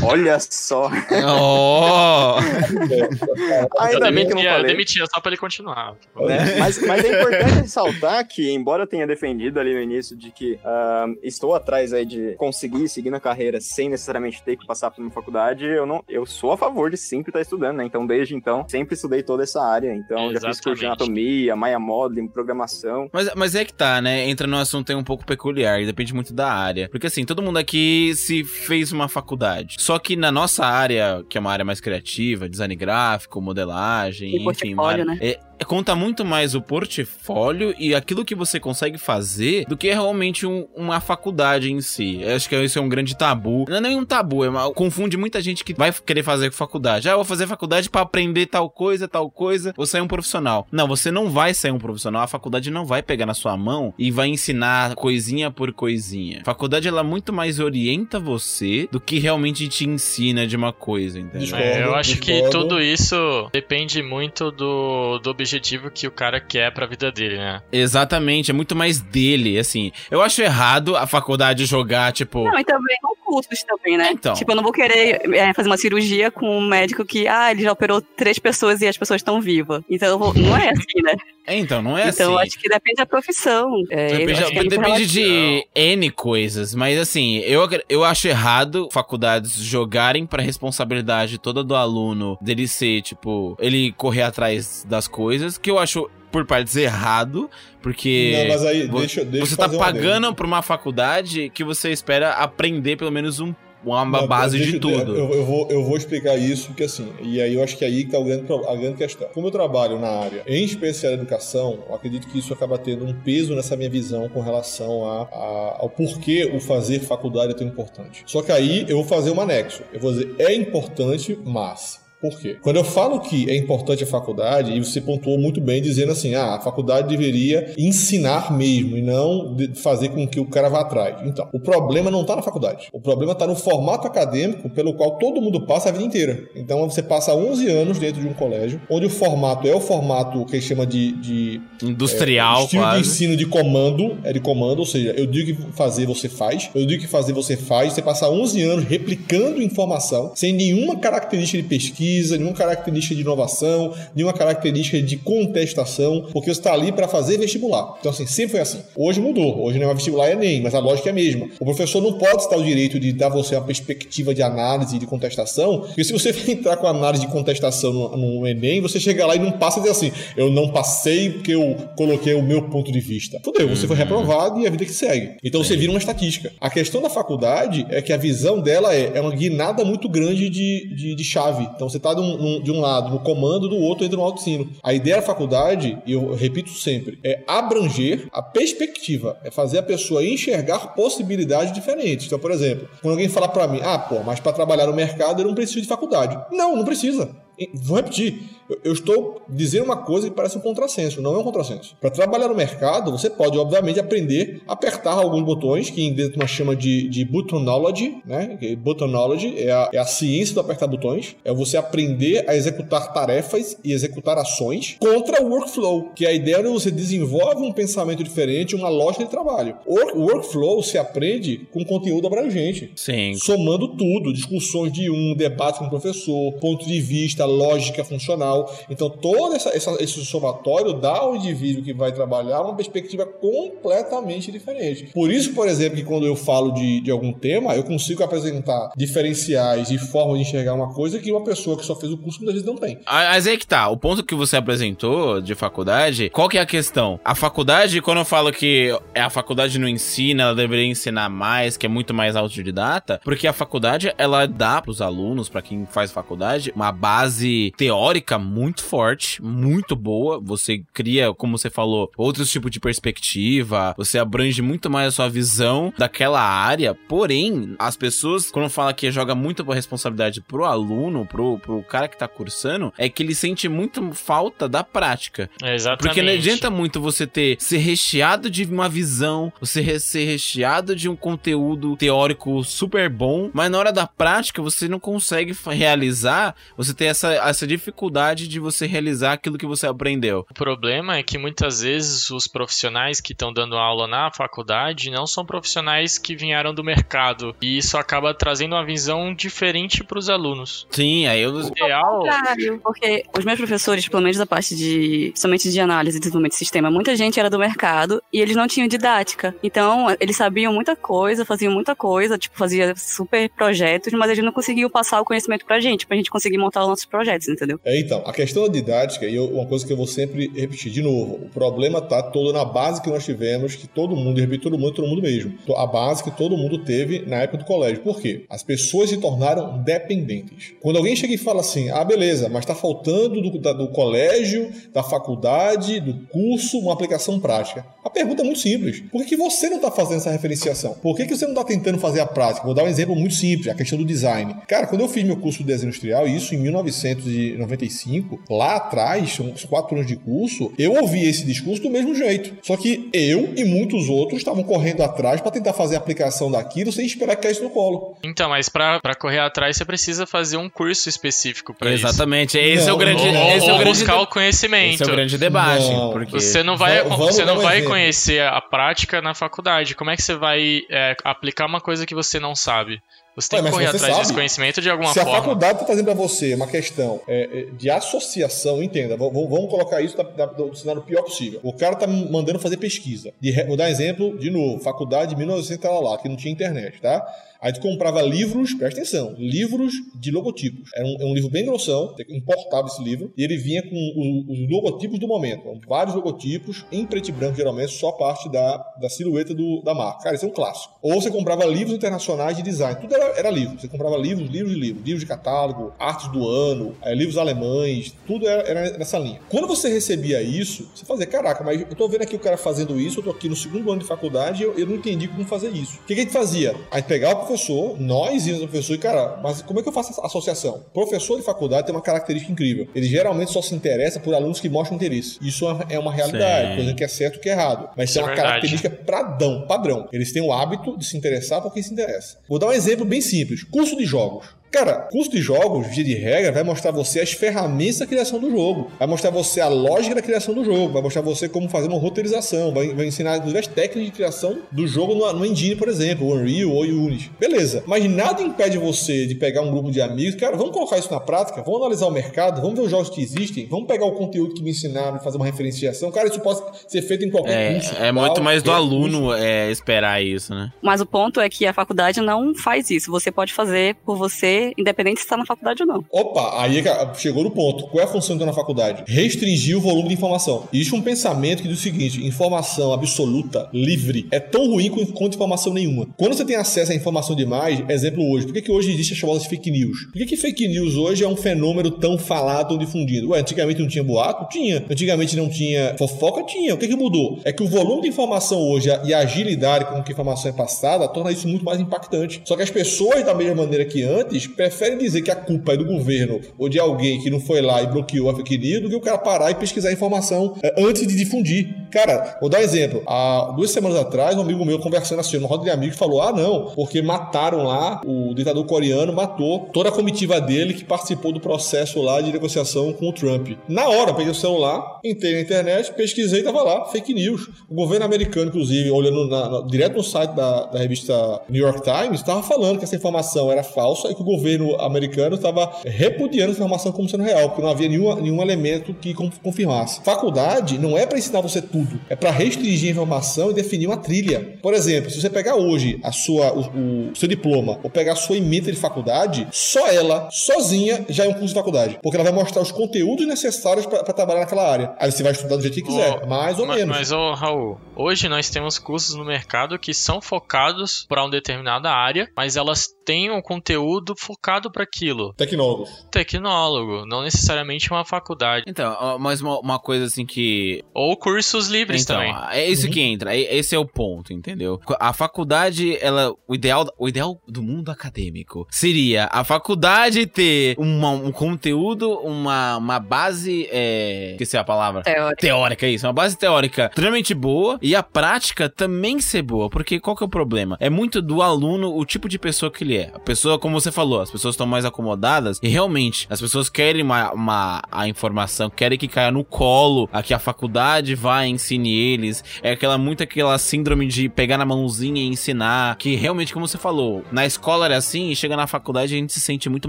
[0.05, 0.89] Olha só.
[0.89, 2.37] Oh!
[2.41, 4.67] eu Ainda bem que eu não eu falei.
[4.71, 5.95] demitia só pra ele continuar.
[6.17, 6.57] né?
[6.59, 10.59] Mas, mas é importante ressaltar que, embora eu tenha defendido ali no início de que
[10.65, 15.03] ah, estou atrás aí de conseguir seguir na carreira sem necessariamente ter que passar por
[15.03, 17.85] uma faculdade, eu não, eu sou a favor de sempre estar estudando, né?
[17.85, 19.93] Então, desde então, sempre estudei toda essa área.
[19.95, 20.87] Então, já fiz curso de Exatamente.
[20.87, 23.09] anatomia, Maya Modeling, programação.
[23.13, 24.29] Mas, mas é que tá, né?
[24.29, 26.89] Entra num assunto aí um pouco peculiar, e depende muito da área.
[26.89, 29.77] Porque assim, todo mundo aqui se fez uma faculdade.
[29.79, 34.45] Só que na nossa área, que é uma área mais criativa, design gráfico, modelagem, E
[34.49, 35.19] enfim, uma área- né?
[35.21, 40.47] é- conta muito mais o portfólio e aquilo que você consegue fazer do que realmente
[40.47, 42.21] um- uma faculdade em si.
[42.23, 43.65] Eu acho que isso é um grande tabu.
[43.69, 47.09] Não é nem um tabu, é uma- confunde muita gente que vai querer fazer faculdade.
[47.09, 50.67] Ah, eu vou fazer faculdade pra aprender tal coisa, tal coisa, vou sair um profissional.
[50.71, 52.23] Não, você não vai sair um profissional.
[52.23, 56.41] A faculdade não vai pegar na sua mão e vai ensinar coisinha por coisinha.
[56.43, 61.19] A faculdade, ela muito mais orienta você do que realmente te ensina de uma coisa,
[61.19, 61.57] entendeu?
[61.57, 65.52] É, eu acho que tudo isso depende muito do, do objetivo
[65.91, 67.63] que o cara quer pra vida dele, né?
[67.73, 69.93] Exatamente, é muito mais dele, assim.
[70.11, 72.45] Eu acho errado a faculdade jogar, tipo.
[72.45, 74.11] Não, e também com custos também, né?
[74.13, 74.35] Então.
[74.35, 77.63] Tipo, eu não vou querer é, fazer uma cirurgia com um médico que, ah, ele
[77.63, 79.83] já operou três pessoas e as pessoas estão vivas.
[79.89, 81.15] Então, eu vou- não é assim, né?
[81.45, 82.47] É, então, não é então, eu assim.
[82.51, 83.69] acho que depende da profissão.
[83.91, 90.25] É, Depende, é depende de N coisas, mas assim, eu, eu acho errado faculdades jogarem
[90.25, 95.79] pra responsabilidade toda do aluno dele ser, tipo, ele correr atrás das coisas, que eu
[95.79, 97.49] acho, por partes, errado,
[97.83, 101.63] porque Não, mas aí, deixa, deixa você tá fazer um pagando pra uma faculdade que
[101.65, 105.17] você espera aprender pelo menos um, uma Não, base deixa- de tudo.
[105.17, 108.05] Eu, eu vou, eu vou explicar isso, porque assim, e aí eu acho que aí
[108.05, 109.29] que tá o grande, a grande questão.
[109.35, 113.13] Como eu trabalho na área, em especial educação, eu acredito que isso acaba tendo um
[113.13, 117.67] peso nessa minha visão com relação a, a- ao porquê o fazer faculdade é tão
[117.67, 118.23] importante.
[118.25, 119.83] Só que aí eu vou fazer um anexo.
[119.93, 122.01] Eu vou dizer, é importante, mas.
[122.23, 122.57] Por quê?
[122.63, 126.35] Quando eu falo que é importante a faculdade, e você pontuou muito bem dizendo assim,
[126.35, 130.81] ah, a faculdade deveria ensinar mesmo e não de- fazer com que o cara vá
[130.81, 131.17] atrás.
[131.27, 132.89] Então, o problema não está na faculdade.
[132.93, 136.45] O problema está no formato acadêmico pelo qual todo mundo passa a vida inteira.
[136.55, 140.45] Então, você passa 11 anos dentro de um colégio, onde o formato é o formato
[140.47, 143.01] que chama de, de Industrial, estilo de quase.
[143.01, 146.71] ensino de comando, é de comando, ou seja, eu digo que fazer, você faz.
[146.75, 147.93] Eu digo que fazer, você faz.
[147.95, 153.95] Você passa 11 anos replicando informação, sem nenhuma característica de pesquisa, nenhuma característica de inovação,
[154.15, 157.97] nenhuma característica de contestação, porque você está ali para fazer vestibular.
[158.01, 158.81] Então, assim, sempre foi assim.
[158.97, 159.63] Hoje mudou.
[159.63, 161.49] Hoje não é vestibular é Enem, mas a lógica é a mesma.
[161.59, 164.99] O professor não pode estar o direito de dar você uma perspectiva de análise e
[164.99, 169.27] de contestação, porque se você entrar com análise de contestação no, no Enem, você chega
[169.27, 172.63] lá e não passa e diz assim, eu não passei porque eu coloquei o meu
[172.69, 173.41] ponto de vista.
[173.45, 175.37] Fudeu, você foi reprovado e a vida que segue.
[175.43, 176.53] Então você vira uma estatística.
[176.61, 180.49] A questão da faculdade é que a visão dela é, é uma guinada muito grande
[180.49, 181.69] de, de, de chave.
[181.75, 184.69] Então você tá de um, de um lado no comando, do outro entra no auto-ensino.
[184.83, 189.83] A ideia da faculdade, e eu repito sempre, é abranger a perspectiva, é fazer a
[189.83, 192.27] pessoa enxergar possibilidades diferentes.
[192.27, 195.41] Então, por exemplo, quando alguém fala pra mim, ah, pô, mas pra trabalhar no mercado
[195.41, 196.39] eu não preciso de faculdade.
[196.51, 197.31] Não, não precisa.
[197.75, 198.43] Vou repetir.
[198.85, 201.21] Eu- estou dizendo uma coisa que parece um contrassenso.
[201.21, 201.97] Não é um contrassenso.
[202.01, 206.39] Para trabalhar no mercado, você pode, obviamente, aprender a apertar alguns botões, que em dentro
[206.39, 208.59] nós chama de, de buttonology, né?
[208.79, 211.37] Buttonology é a, é a ciência do apertar botões.
[211.45, 216.57] É você aprender a executar tarefas e executar ações contra o workflow, que a ideia
[216.57, 219.77] é você desenvolve um pensamento diferente, uma lógica de trabalho.
[219.87, 223.35] O workflow se aprende com conteúdo abrangente Sim.
[223.35, 228.73] somando tudo, discussões de um, debate com o professor, ponto de vista, lógica funcional.
[228.91, 234.51] Então, todo essa, essa- esse somatório dá ao indivíduo que vai trabalhar uma perspectiva completamente
[234.51, 235.11] diferente.
[235.13, 238.91] Por isso, por exemplo, que quando eu falo de, de algum tema, eu consigo apresentar
[238.97, 242.39] diferenciais e formas de enxergar uma coisa que uma pessoa que só fez o curso
[242.39, 242.99] muitas vezes não tem.
[243.07, 246.67] Mas aí que tá, o ponto que você apresentou de faculdade, qual que é a
[246.67, 247.21] questão?
[247.25, 251.87] A faculdade, quando eu falo que a faculdade não ensina, ela deveria ensinar mais, que
[251.87, 256.73] é muito mais autodidata, porque a faculdade, ela dá pros alunos, pra quem faz faculdade,
[256.75, 257.32] uma base
[257.77, 264.19] teórica muito forte, muito boa, você cria, como você falou, outros tipos de perspectiva, você
[264.19, 269.35] abrange muito mais a sua visão daquela área, porém, as pessoas, quando fala que joga
[269.35, 273.69] muito a responsabilidade pro aluno, pro, pro cara que tá cursando, é que ele sente
[273.69, 275.49] muito falta da prática.
[275.63, 276.03] É, exatamente.
[276.03, 281.09] Porque não adianta muito você ter ser recheado de uma visão, você ser recheado de
[281.09, 286.95] um conteúdo teórico super bom, mas na hora da prática você não consegue realizar, você
[286.95, 290.45] ter essa essa, essa dificuldade de você realizar aquilo que você aprendeu?
[290.51, 295.27] O problema é que muitas vezes os profissionais que estão dando aula na faculdade não
[295.27, 297.55] são profissionais que vieram do mercado.
[297.63, 300.87] E isso acaba trazendo uma visão diferente para os alunos.
[300.91, 301.53] Sim, aí eu.
[301.53, 302.23] O ideal.
[302.23, 305.33] Claro, porque os meus professores, pelo menos da parte de.
[305.37, 308.67] somente de análise e desenvolvimento de sistema, muita gente era do mercado e eles não
[308.67, 309.55] tinham didática.
[309.63, 314.53] Então, eles sabiam muita coisa, faziam muita coisa, tipo, fazia super projetos, mas eles não
[314.53, 317.79] conseguiam passar o conhecimento pra gente, pra gente conseguir montar os nossos projetos, entendeu?
[317.85, 321.01] É, então, a questão da didática, e uma coisa que eu vou sempre repetir de
[321.03, 324.65] novo, o problema tá todo na base que nós tivemos, que todo mundo, e repito,
[324.65, 325.55] todo mundo, todo mundo mesmo.
[325.77, 328.03] A base que todo mundo teve na época do colégio.
[328.03, 328.45] Por quê?
[328.51, 330.73] As pessoas se tornaram dependentes.
[330.81, 334.71] Quando alguém chega e fala assim, ah, beleza, mas tá faltando do, da- do colégio,
[334.93, 337.85] da faculdade, do curso, uma aplicação prática.
[338.05, 339.01] A pergunta é muito simples.
[339.13, 340.95] Por que, que você não tá fazendo essa referenciação?
[340.95, 342.65] Por que, que você não tá tentando fazer a prática?
[342.65, 344.55] Vou dar um exemplo muito simples, a questão do design.
[344.67, 346.59] Cara, quando eu fiz meu curso de desenho industrial, isso em
[347.03, 352.55] 1995, lá atrás, uns quatro anos de curso, eu ouvi esse discurso do mesmo jeito.
[352.63, 356.93] Só que eu e muitos outros estavam correndo atrás para tentar fazer a aplicação daquilo
[356.93, 358.17] sem esperar que caísse no colo.
[358.23, 362.07] Então, mas pra pra correr atrás você precisa fazer um curso específico pra isso.
[362.07, 363.31] Exatamente, esse é Não, o grande.
[363.33, 364.95] não, Ou, esse é o grande buscar de- o conhecimento.
[364.95, 365.91] Esse é o grande debate.
[365.91, 366.13] Não.
[366.13, 366.33] porque...
[366.41, 367.91] Você não vai, Va- vamos você não vai exemplo.
[367.91, 369.95] conhecer a prática na faculdade.
[369.95, 372.99] Como é que você vai é, aplicar uma coisa que você não sabe?
[373.35, 374.19] Você tem Ué, que correr atrás sabe.
[374.19, 375.39] desse conhecimento de alguma Se a forma.
[375.39, 380.17] faculdade está trazendo para você uma questão é, é, de associação, entenda, vamos colocar isso
[380.17, 381.61] da, da, do cenário pior possível.
[381.63, 383.33] O cara tá me mandando fazer pesquisa.
[383.41, 387.01] De vou dar exemplo, de novo, faculdade de 1900 lá, lá, que não tinha internet,
[387.01, 387.25] tá?
[387.63, 390.91] Aí tu comprava livros, presta atenção, livros de logotipos.
[390.95, 394.53] Era um, é um livro bem grossão, importava esse livro, e ele vinha com o-
[394.53, 395.61] os logotipos do momento.
[395.61, 399.95] Então, vários logotipos, em preto e branco, geralmente, só parte da, da silhueta do- da
[399.95, 400.25] marca.
[400.25, 400.95] Cara, isso é um clássico.
[401.01, 403.01] Ou você comprava livros internacionais de design.
[403.01, 403.79] Tudo era, era livro.
[403.81, 405.05] Você comprava livros, livros e livros.
[405.05, 409.41] Livros de catálogo, artes do ano, eh, livros alemães, tudo era, era nessa linha.
[409.49, 412.99] Quando você recebia isso, você fazia, caraca, mas eu tô vendo aqui o cara fazendo
[412.99, 415.71] isso, eu tô aqui no segundo ano de faculdade eu, eu não entendi como fazer
[415.71, 415.99] isso.
[416.03, 416.75] O que, que a gente fazia?
[416.91, 419.93] Aí pegava o professor, nós íamos ao professor e, cara, mas como é que eu
[419.93, 420.85] faço essa associação?
[420.93, 422.89] Professor de faculdade tem uma característica incrível.
[422.95, 425.39] Ele geralmente só se interessa por alunos que mostram interesse.
[425.43, 426.77] Isso é uma realidade, Sim.
[426.77, 427.91] coisa que é certo e que é errado.
[427.97, 428.49] Mas Isso é é uma verdade.
[428.49, 430.09] característica padrão, padrão.
[430.13, 432.39] Eles têm o hábito de se interessar por quem se interessa.
[432.49, 433.63] Vou dar um exemplo bem simples.
[433.65, 434.47] Curso de jogos.
[434.73, 438.51] Cara, curso de jogos, via de regra, vai mostrar você as ferramentas da criação do
[438.51, 438.91] jogo.
[438.99, 440.95] Vai mostrar você a lógica da criação do jogo.
[440.95, 442.73] Vai mostrar você como fazer uma roteirização.
[442.73, 446.33] Vai, vai ensinar diversas técnicas de criação do jogo no, no Engine, por exemplo, o
[446.33, 447.31] Unreal ou o Unity.
[447.39, 447.85] Beleza.
[447.87, 450.37] Mas nada impede você de pegar um grupo de amigos.
[450.37, 451.63] Cara, vamos colocar isso na prática?
[451.63, 452.63] Vamos analisar o mercado?
[452.63, 453.67] Vamos ver os jogos que existem?
[453.67, 456.11] Vamos pegar o conteúdo que me ensinaram e fazer uma referenciação?
[456.11, 457.95] Cara, isso pode ser feito em qualquer curso.
[457.97, 458.83] É, é muito tal, mais do curso.
[458.83, 460.73] aluno é, esperar isso, né?
[460.81, 463.11] Mas o ponto é que a faculdade não faz isso.
[463.11, 466.05] Você pode fazer por você, independente se está na faculdade ou não.
[466.11, 467.87] Opa, aí é que chegou no ponto.
[467.89, 469.05] Qual é a função então na faculdade?
[469.07, 470.69] Restringir o volume de informação.
[470.73, 475.73] Existe um pensamento que diz o seguinte: informação absoluta, livre, é tão ruim quanto informação
[475.73, 476.07] nenhuma.
[476.17, 479.17] Quando você tem acesso a informação demais, exemplo hoje, por que, que hoje existe a
[479.17, 480.07] chamada fake news?
[480.07, 483.31] Por que, que fake news hoje é um fenômeno tão falado, tão difundido?
[483.31, 484.49] Ué, antigamente não tinha boato?
[484.49, 484.85] Tinha.
[484.91, 486.43] Antigamente não tinha fofoca?
[486.45, 486.75] Tinha.
[486.75, 487.41] O que, que mudou?
[487.45, 490.55] É que o volume de informação hoje e a agilidade com que a informação é
[490.55, 492.43] passada torna isso muito mais impactante.
[492.45, 495.77] Só que as pessoas, da mesma maneira que antes, preferem dizer que a culpa é
[495.77, 498.89] do governo ou de alguém que não foi lá e bloqueou a fake news do
[498.91, 501.75] que o cara parar e pesquisar a informação é, antes de difundir.
[501.91, 503.03] Cara, vou dar um exemplo.
[503.07, 506.33] Há duas semanas atrás, um amigo meu conversando assim, numa roda de amigos, falou: ah,
[506.33, 511.41] não, porque mataram lá, o ditador coreano matou toda a comitiva dele que participou do
[511.41, 513.49] processo lá de negociação com o Trump.
[513.69, 517.49] Na hora, peguei o celular, entrei na internet, pesquisei e tava lá, fake news.
[517.69, 521.13] O governo americano, inclusive, olhando na- na- direto no site da, da revista
[521.49, 524.42] New York Times, estava falando que essa informação era falsa e que o governo
[524.81, 529.15] americano estava repudiando essa informação como sendo real, porque não havia nenhum, nenhum elemento que
[529.15, 530.01] con- confirmasse.
[530.05, 533.97] Faculdade não é para ensinar você tudo, é para restringir a informação e definir uma
[533.97, 534.59] trilha.
[534.63, 538.17] Por exemplo, se você pegar hoje a sua, o, o seu diploma ou pegar a
[538.17, 542.25] sua ementa de faculdade, só ela, sozinha, já é um curso de faculdade, porque ela
[542.25, 544.95] vai mostrar os conteúdos necessários para trabalhar naquela área.
[544.99, 546.97] Aí você vai estudar do jeito que quiser, Ó, mais ou menos.
[546.97, 551.91] Mas, ô, Raul, hoje nós temos cursos no mercado que são focados para uma determinada
[551.91, 555.33] área, mas elas têm um conteúdo focado para aquilo.
[555.35, 556.07] Tecnólogos.
[556.11, 558.65] Tecnólogo, não necessariamente uma faculdade.
[558.67, 560.83] Então, mas uma, uma coisa assim que.
[560.95, 562.35] Ou cursos livres Então, também.
[562.51, 563.37] é isso que entra.
[563.37, 564.81] é- Esse é o ponto, entendeu?
[564.99, 566.35] A faculdade, ela.
[566.47, 572.77] O ideal, o ideal do mundo acadêmico seria a faculdade ter uma- um conteúdo, uma,
[572.77, 573.69] uma base.
[573.71, 575.03] É, esqueci a palavra.
[575.03, 575.37] Teórica.
[575.41, 576.07] Teórica, isso.
[576.07, 579.69] Uma base teórica extremamente boa e a prática também ser boa.
[579.69, 580.77] Porque qual que é o problema?
[580.81, 583.11] É muito do aluno, o tipo de pessoa que ele ele é.
[583.15, 587.03] A pessoa, como você falou, as pessoas estão mais acomodadas e realmente as pessoas querem
[587.03, 591.93] uma, uma, a informação, querem que caia no colo, a que a faculdade vai ensine
[591.95, 592.45] eles.
[592.63, 596.79] É aquela muito aquela síndrome de pegar na mãozinha e ensinar, que realmente, como você
[596.79, 599.89] falou, na escola era assim e chega na faculdade a gente se sente muito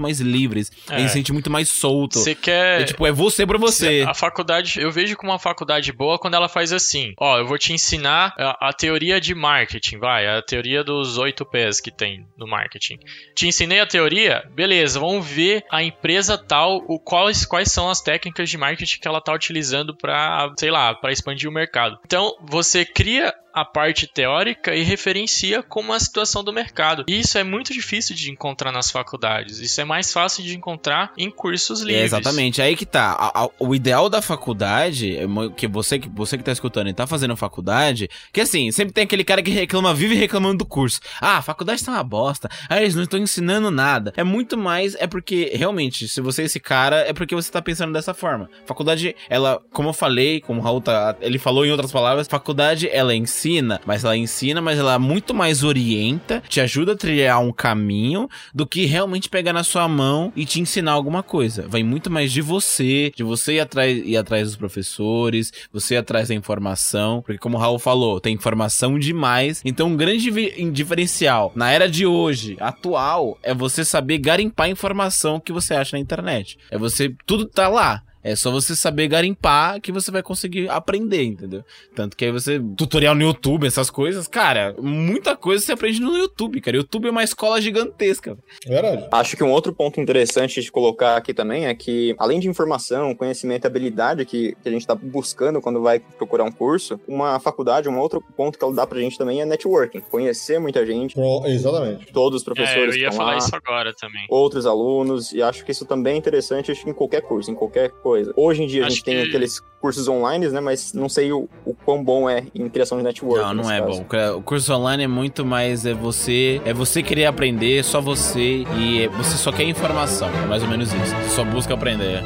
[0.00, 0.94] mais livres, é.
[0.94, 2.18] a gente se sente muito mais solto.
[2.18, 2.82] Você quer.
[2.82, 4.04] É, tipo, é você pra você.
[4.06, 7.58] A faculdade, eu vejo como uma faculdade boa quando ela faz assim: ó, eu vou
[7.58, 12.26] te ensinar a, a teoria de marketing, vai, a teoria dos oito P's que tem
[12.36, 12.93] no marketing.
[13.34, 18.00] Te ensinei a teoria, beleza, vamos ver a empresa tal, o, quais, quais são as
[18.00, 21.98] técnicas de marketing que ela tá utilizando para, sei lá, para expandir o mercado.
[22.04, 27.04] Então, você cria a parte teórica e referencia como a situação do mercado.
[27.06, 29.60] E isso é muito difícil de encontrar nas faculdades.
[29.60, 32.02] Isso é mais fácil de encontrar em cursos livres.
[32.02, 32.60] É exatamente.
[32.60, 33.12] Aí que tá.
[33.12, 36.92] A, a, o ideal da faculdade, é que você, que você que tá escutando e
[36.92, 40.98] tá fazendo faculdade, que assim, sempre tem aquele cara que reclama, vive reclamando do curso.
[41.20, 42.48] Ah, a faculdade tá uma bosta.
[42.68, 44.12] Ah, eles não estão ensinando nada.
[44.16, 47.62] É muito mais, é porque, realmente, se você é esse cara, é porque você tá
[47.62, 48.50] pensando dessa forma.
[48.66, 52.88] Faculdade, ela, como eu falei, como o Raul tá, ele falou em outras palavras, faculdade,
[52.90, 57.40] ela ensina ensina, mas ela ensina, mas ela muito mais orienta, te ajuda a trilhar
[57.40, 61.66] um caminho do que realmente pegar na sua mão e te ensinar alguma coisa.
[61.68, 65.98] Vai muito mais de você, de você ir atrás, ir atrás dos professores, você ir
[65.98, 69.60] atrás da informação, porque como o Raul falou, tem informação demais.
[69.64, 70.30] Então, um grande
[70.70, 75.96] diferencial na era de hoje, atual, é você saber garimpar a informação que você acha
[75.96, 76.58] na internet.
[76.70, 78.02] É você, tudo tá lá.
[78.24, 81.62] É só você saber garimpar que você vai conseguir aprender, entendeu?
[81.94, 82.58] Tanto que aí você.
[82.74, 86.78] Tutorial no YouTube, essas coisas, cara, muita coisa você aprende no YouTube, cara.
[86.78, 88.38] YouTube é uma escola gigantesca.
[88.66, 89.06] Verdade.
[89.12, 93.14] Acho que um outro ponto interessante de colocar aqui também é que, além de informação,
[93.14, 97.38] conhecimento e habilidade que, que a gente está buscando quando vai procurar um curso, uma
[97.38, 100.00] faculdade, um outro ponto que ela dá pra gente também é networking.
[100.00, 101.14] Conhecer muita gente.
[101.14, 102.10] Pro, exatamente.
[102.10, 102.94] Todos os professores.
[102.94, 104.24] É, eu ia falar lá, isso agora também.
[104.30, 107.90] Outros alunos, e acho que isso também é interessante acho, em qualquer curso, em qualquer
[107.90, 108.32] coisa coisa.
[108.36, 109.10] Hoje em dia Acho a gente que...
[109.10, 110.60] tem aqueles cursos online, né?
[110.60, 113.44] Mas não sei o, o quão bom é em criação de network.
[113.44, 114.04] Não, não é caso.
[114.04, 114.38] bom.
[114.38, 119.02] O curso online é muito mais é você, é você querer aprender, só você e
[119.02, 120.28] é, você só quer informação.
[120.28, 121.14] É mais ou menos isso.
[121.16, 122.22] Você só busca aprender.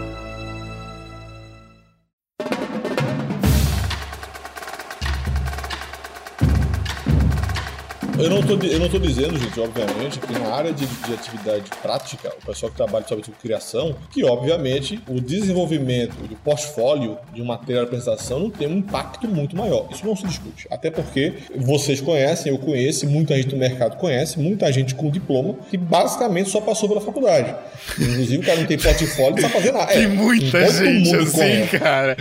[8.19, 11.71] Eu não, tô, eu não tô dizendo, gente, obviamente, que na área de, de atividade
[11.81, 17.45] prática, o pessoal que trabalha sobre criação, que obviamente o desenvolvimento do portfólio de um
[17.45, 19.87] material de apresentação não tem um impacto muito maior.
[19.91, 20.67] Isso não se discute.
[20.71, 25.55] Até porque vocês conhecem, eu conheço, muita gente do mercado conhece, muita gente com diploma
[25.71, 27.55] que basicamente só passou pela faculdade.
[27.99, 29.87] Inclusive, o cara não tem portfólio, não sabe fazer nada.
[29.87, 31.79] Tem é, muita gente assim, conhece.
[31.79, 32.17] cara.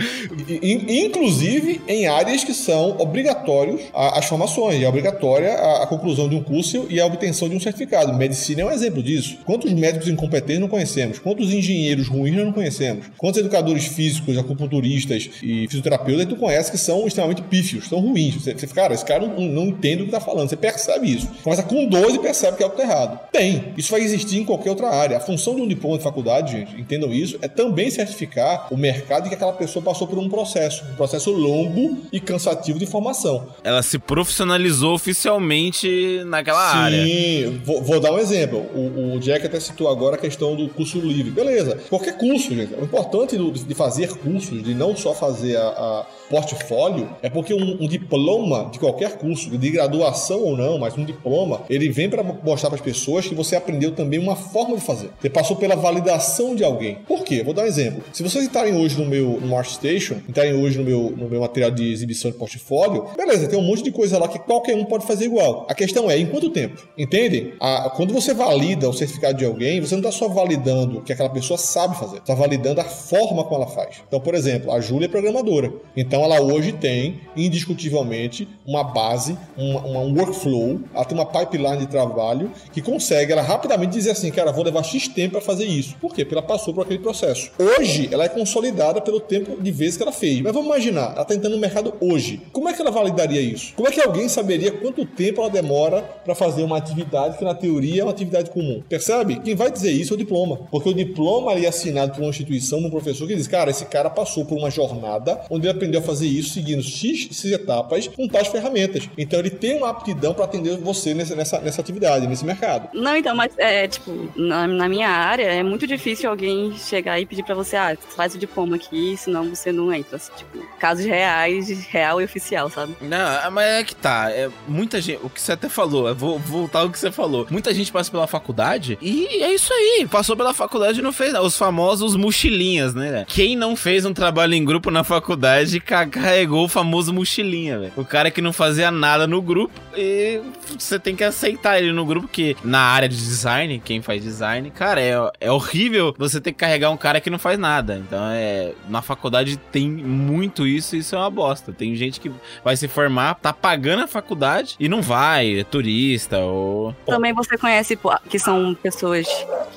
[0.62, 4.82] Inclusive em áreas que são obrigatórios as formações.
[4.82, 8.12] É obrigatória a conclusão de um curso e a obtenção de um certificado.
[8.14, 9.38] Medicina é um exemplo disso.
[9.44, 11.18] Quantos médicos incompetentes não conhecemos?
[11.18, 13.06] Quantos engenheiros ruins nós não conhecemos?
[13.16, 18.34] Quantos educadores físicos, acupunturistas e fisioterapeutas tu conhece que são extremamente pífios, são ruins?
[18.34, 20.48] Você, você cara, esse cara não, não entende o que está falando.
[20.48, 21.28] Você percebe isso.
[21.42, 23.20] Começa com dois e percebe que é algo está errado.
[23.32, 23.72] Tem.
[23.76, 25.16] Isso vai existir em qualquer outra área.
[25.16, 29.28] A função de um diploma de faculdade, gente, entendam isso, é também certificar o mercado
[29.28, 30.84] que aquela pessoa passou por um processo.
[30.92, 33.48] Um processo longo e cansativo de formação.
[33.62, 35.77] Ela se profissionalizou oficialmente
[36.26, 37.04] naquela Sim, área.
[37.04, 38.58] Sim, vou, vou, dar um exemplo.
[38.74, 41.30] O, o, Jack até citou agora a questão do curso livre.
[41.30, 42.74] Beleza, qualquer curso, gente.
[42.74, 47.54] O importante do, de fazer cursos, de não só fazer a, a portfólio, é porque
[47.54, 52.08] um, um, diploma de qualquer curso, de graduação ou não, mas um diploma, ele vem
[52.08, 55.10] para mostrar para as pessoas que você aprendeu também uma forma de fazer.
[55.20, 56.96] Você passou pela validação de alguém.
[57.06, 57.42] Por quê?
[57.42, 58.02] Vou dar um exemplo.
[58.12, 61.70] Se vocês estarem hoje no meu no ArtStation, estarem hoje no meu, no meu material
[61.70, 65.06] de exibição de portfólio, beleza, tem um monte de coisa lá que qualquer um pode
[65.06, 65.66] fazer igual.
[65.68, 66.82] A questão é em quanto tempo?
[66.96, 67.52] Entendem?
[67.60, 71.12] A, quando você valida o certificado de alguém, você não está só validando o que
[71.12, 73.96] aquela pessoa sabe fazer, está validando a forma como ela faz.
[74.08, 75.70] Então, por exemplo, a Júlia é programadora.
[75.94, 81.76] Então, ela hoje tem, indiscutivelmente, uma base, uma, uma, um workflow, ela tem uma pipeline
[81.76, 85.66] de trabalho que consegue ela rapidamente dizer assim, cara, vou levar X tempo para fazer
[85.66, 85.96] isso.
[86.00, 86.24] Por quê?
[86.24, 87.50] Porque ela passou por aquele processo.
[87.58, 90.40] Hoje, ela é consolidada pelo tempo de vezes que ela fez.
[90.40, 92.40] Mas vamos imaginar, ela está entrando no mercado hoje.
[92.52, 93.74] Como é que ela validaria isso?
[93.74, 97.54] Como é que alguém saberia quanto tempo ela demora para fazer uma atividade que na
[97.54, 98.82] teoria é uma atividade comum?
[98.88, 99.40] Percebe?
[99.40, 100.60] Quem vai dizer isso é o diploma.
[100.70, 103.84] Porque o diploma ali é assinado por uma instituição, um professor que diz, cara, esse
[103.86, 108.08] cara passou por uma jornada onde ele aprendeu a fazer isso seguindo X, X etapas
[108.08, 109.08] com tais ferramentas.
[109.18, 112.88] Então ele tem uma aptidão para atender você nessa, nessa, nessa atividade, nesse mercado.
[112.94, 117.26] Não, então, mas é tipo, na, na minha área é muito difícil alguém chegar e
[117.26, 120.16] pedir para você, ah, faz o diploma aqui, senão você não entra.
[120.16, 122.96] Assim, tipo, casos reais, real e oficial, sabe?
[123.00, 124.30] Não, mas é que tá.
[124.30, 125.20] É, muita gente.
[125.24, 127.46] O que você até falou, vou voltar ao que você falou.
[127.50, 130.06] Muita gente passa pela faculdade e é isso aí.
[130.10, 131.32] Passou pela faculdade e não fez.
[131.34, 133.24] Os famosos mochilinhas, né?
[133.26, 137.92] Quem não fez um trabalho em grupo na faculdade carregou o famoso mochilinha, velho.
[137.96, 140.42] O cara que não fazia nada no grupo e
[140.78, 144.70] você tem que aceitar ele no grupo, que na área de design, quem faz design,
[144.70, 148.02] cara, é, é horrível você ter que carregar um cara que não faz nada.
[148.06, 148.72] Então é.
[148.88, 151.72] Na faculdade tem muito isso e isso é uma bosta.
[151.72, 152.30] Tem gente que
[152.64, 156.94] vai se formar, tá pagando a faculdade e não vai, é turista ou.
[157.06, 159.26] Também você conhece que são pessoas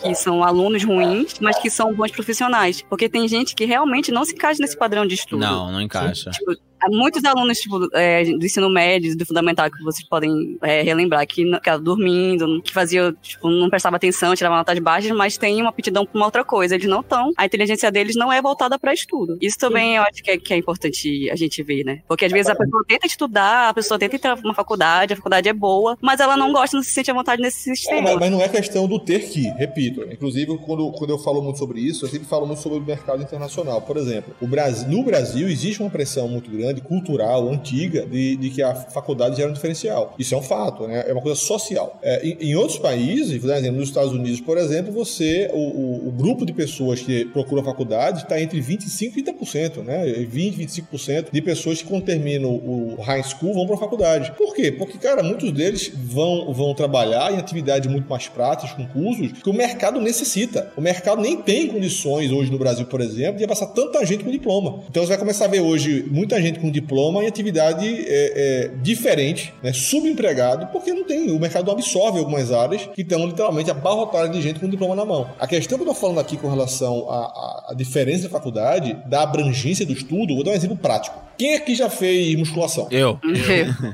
[0.01, 2.81] que são alunos ruins, mas que são bons profissionais.
[2.81, 5.39] Porque tem gente que realmente não se encaixa nesse padrão de estudo.
[5.39, 6.31] Não, não encaixa.
[6.31, 6.55] Tipo,
[6.89, 11.43] muitos alunos tipo, é, do ensino médio, do fundamental, que vocês podem é, relembrar, que
[11.43, 16.05] ficavam dormindo, que fazia, tipo, não prestava atenção, tirava notas baixas, mas tem uma aptidão
[16.05, 16.75] para uma outra coisa.
[16.75, 17.31] Eles não estão.
[17.37, 19.37] A inteligência deles não é voltada para estudo.
[19.41, 22.01] Isso também eu acho que é, que é, importante a gente ver, né?
[22.07, 25.49] Porque às vezes a pessoa tenta estudar, a pessoa tenta entrar numa faculdade, a faculdade
[25.49, 27.99] é boa, mas ela não gosta, não se sente à vontade nesse sistema.
[27.99, 30.03] É, mas, mas, não é questão do ter que, repito.
[30.11, 33.21] Inclusive, quando, quando eu falo muito sobre isso, eu sempre falo muito sobre o mercado
[33.21, 33.81] internacional.
[33.81, 38.49] Por exemplo, o Brasil, no Brasil existe uma pressão muito grande, cultural, antiga de, de
[38.49, 40.15] que a faculdade já era um diferencial.
[40.17, 41.03] Isso é um fato, né?
[41.07, 41.99] é uma coisa social.
[42.01, 46.11] É, em, em, outros países, exemplo, nos Estados Unidos, por exemplo, você, o, o, o
[46.11, 50.05] grupo de pessoas que procuram faculdade está entre 25% e 30%, né?
[50.05, 54.31] 20%, 25% de pessoas que quando terminam o high school vão para a faculdade.
[54.37, 54.71] Por quê?
[54.71, 59.49] Porque, cara, muitos deles vão, vão trabalhar em atividades muito mais práticas, com cursos, que
[59.49, 60.71] o mercado necessita.
[60.75, 64.31] O mercado nem tem condições hoje no Brasil, por exemplo, de passar tanta gente com
[64.31, 64.83] diploma.
[64.89, 68.71] Então você vai começar a ver hoje muita gente com diploma em atividade é, é,
[68.81, 74.31] diferente, né, subempregado, porque não tem, o mercado absorve algumas áreas que estão literalmente abarrotadas
[74.31, 75.29] de gente com diploma na mão.
[75.39, 79.23] A questão que eu estou falando aqui com relação à, à diferença da faculdade, da
[79.23, 81.30] abrangência do estudo, vou dar um exemplo prático.
[81.41, 82.87] Quem aqui já fez musculação?
[82.91, 83.19] Eu.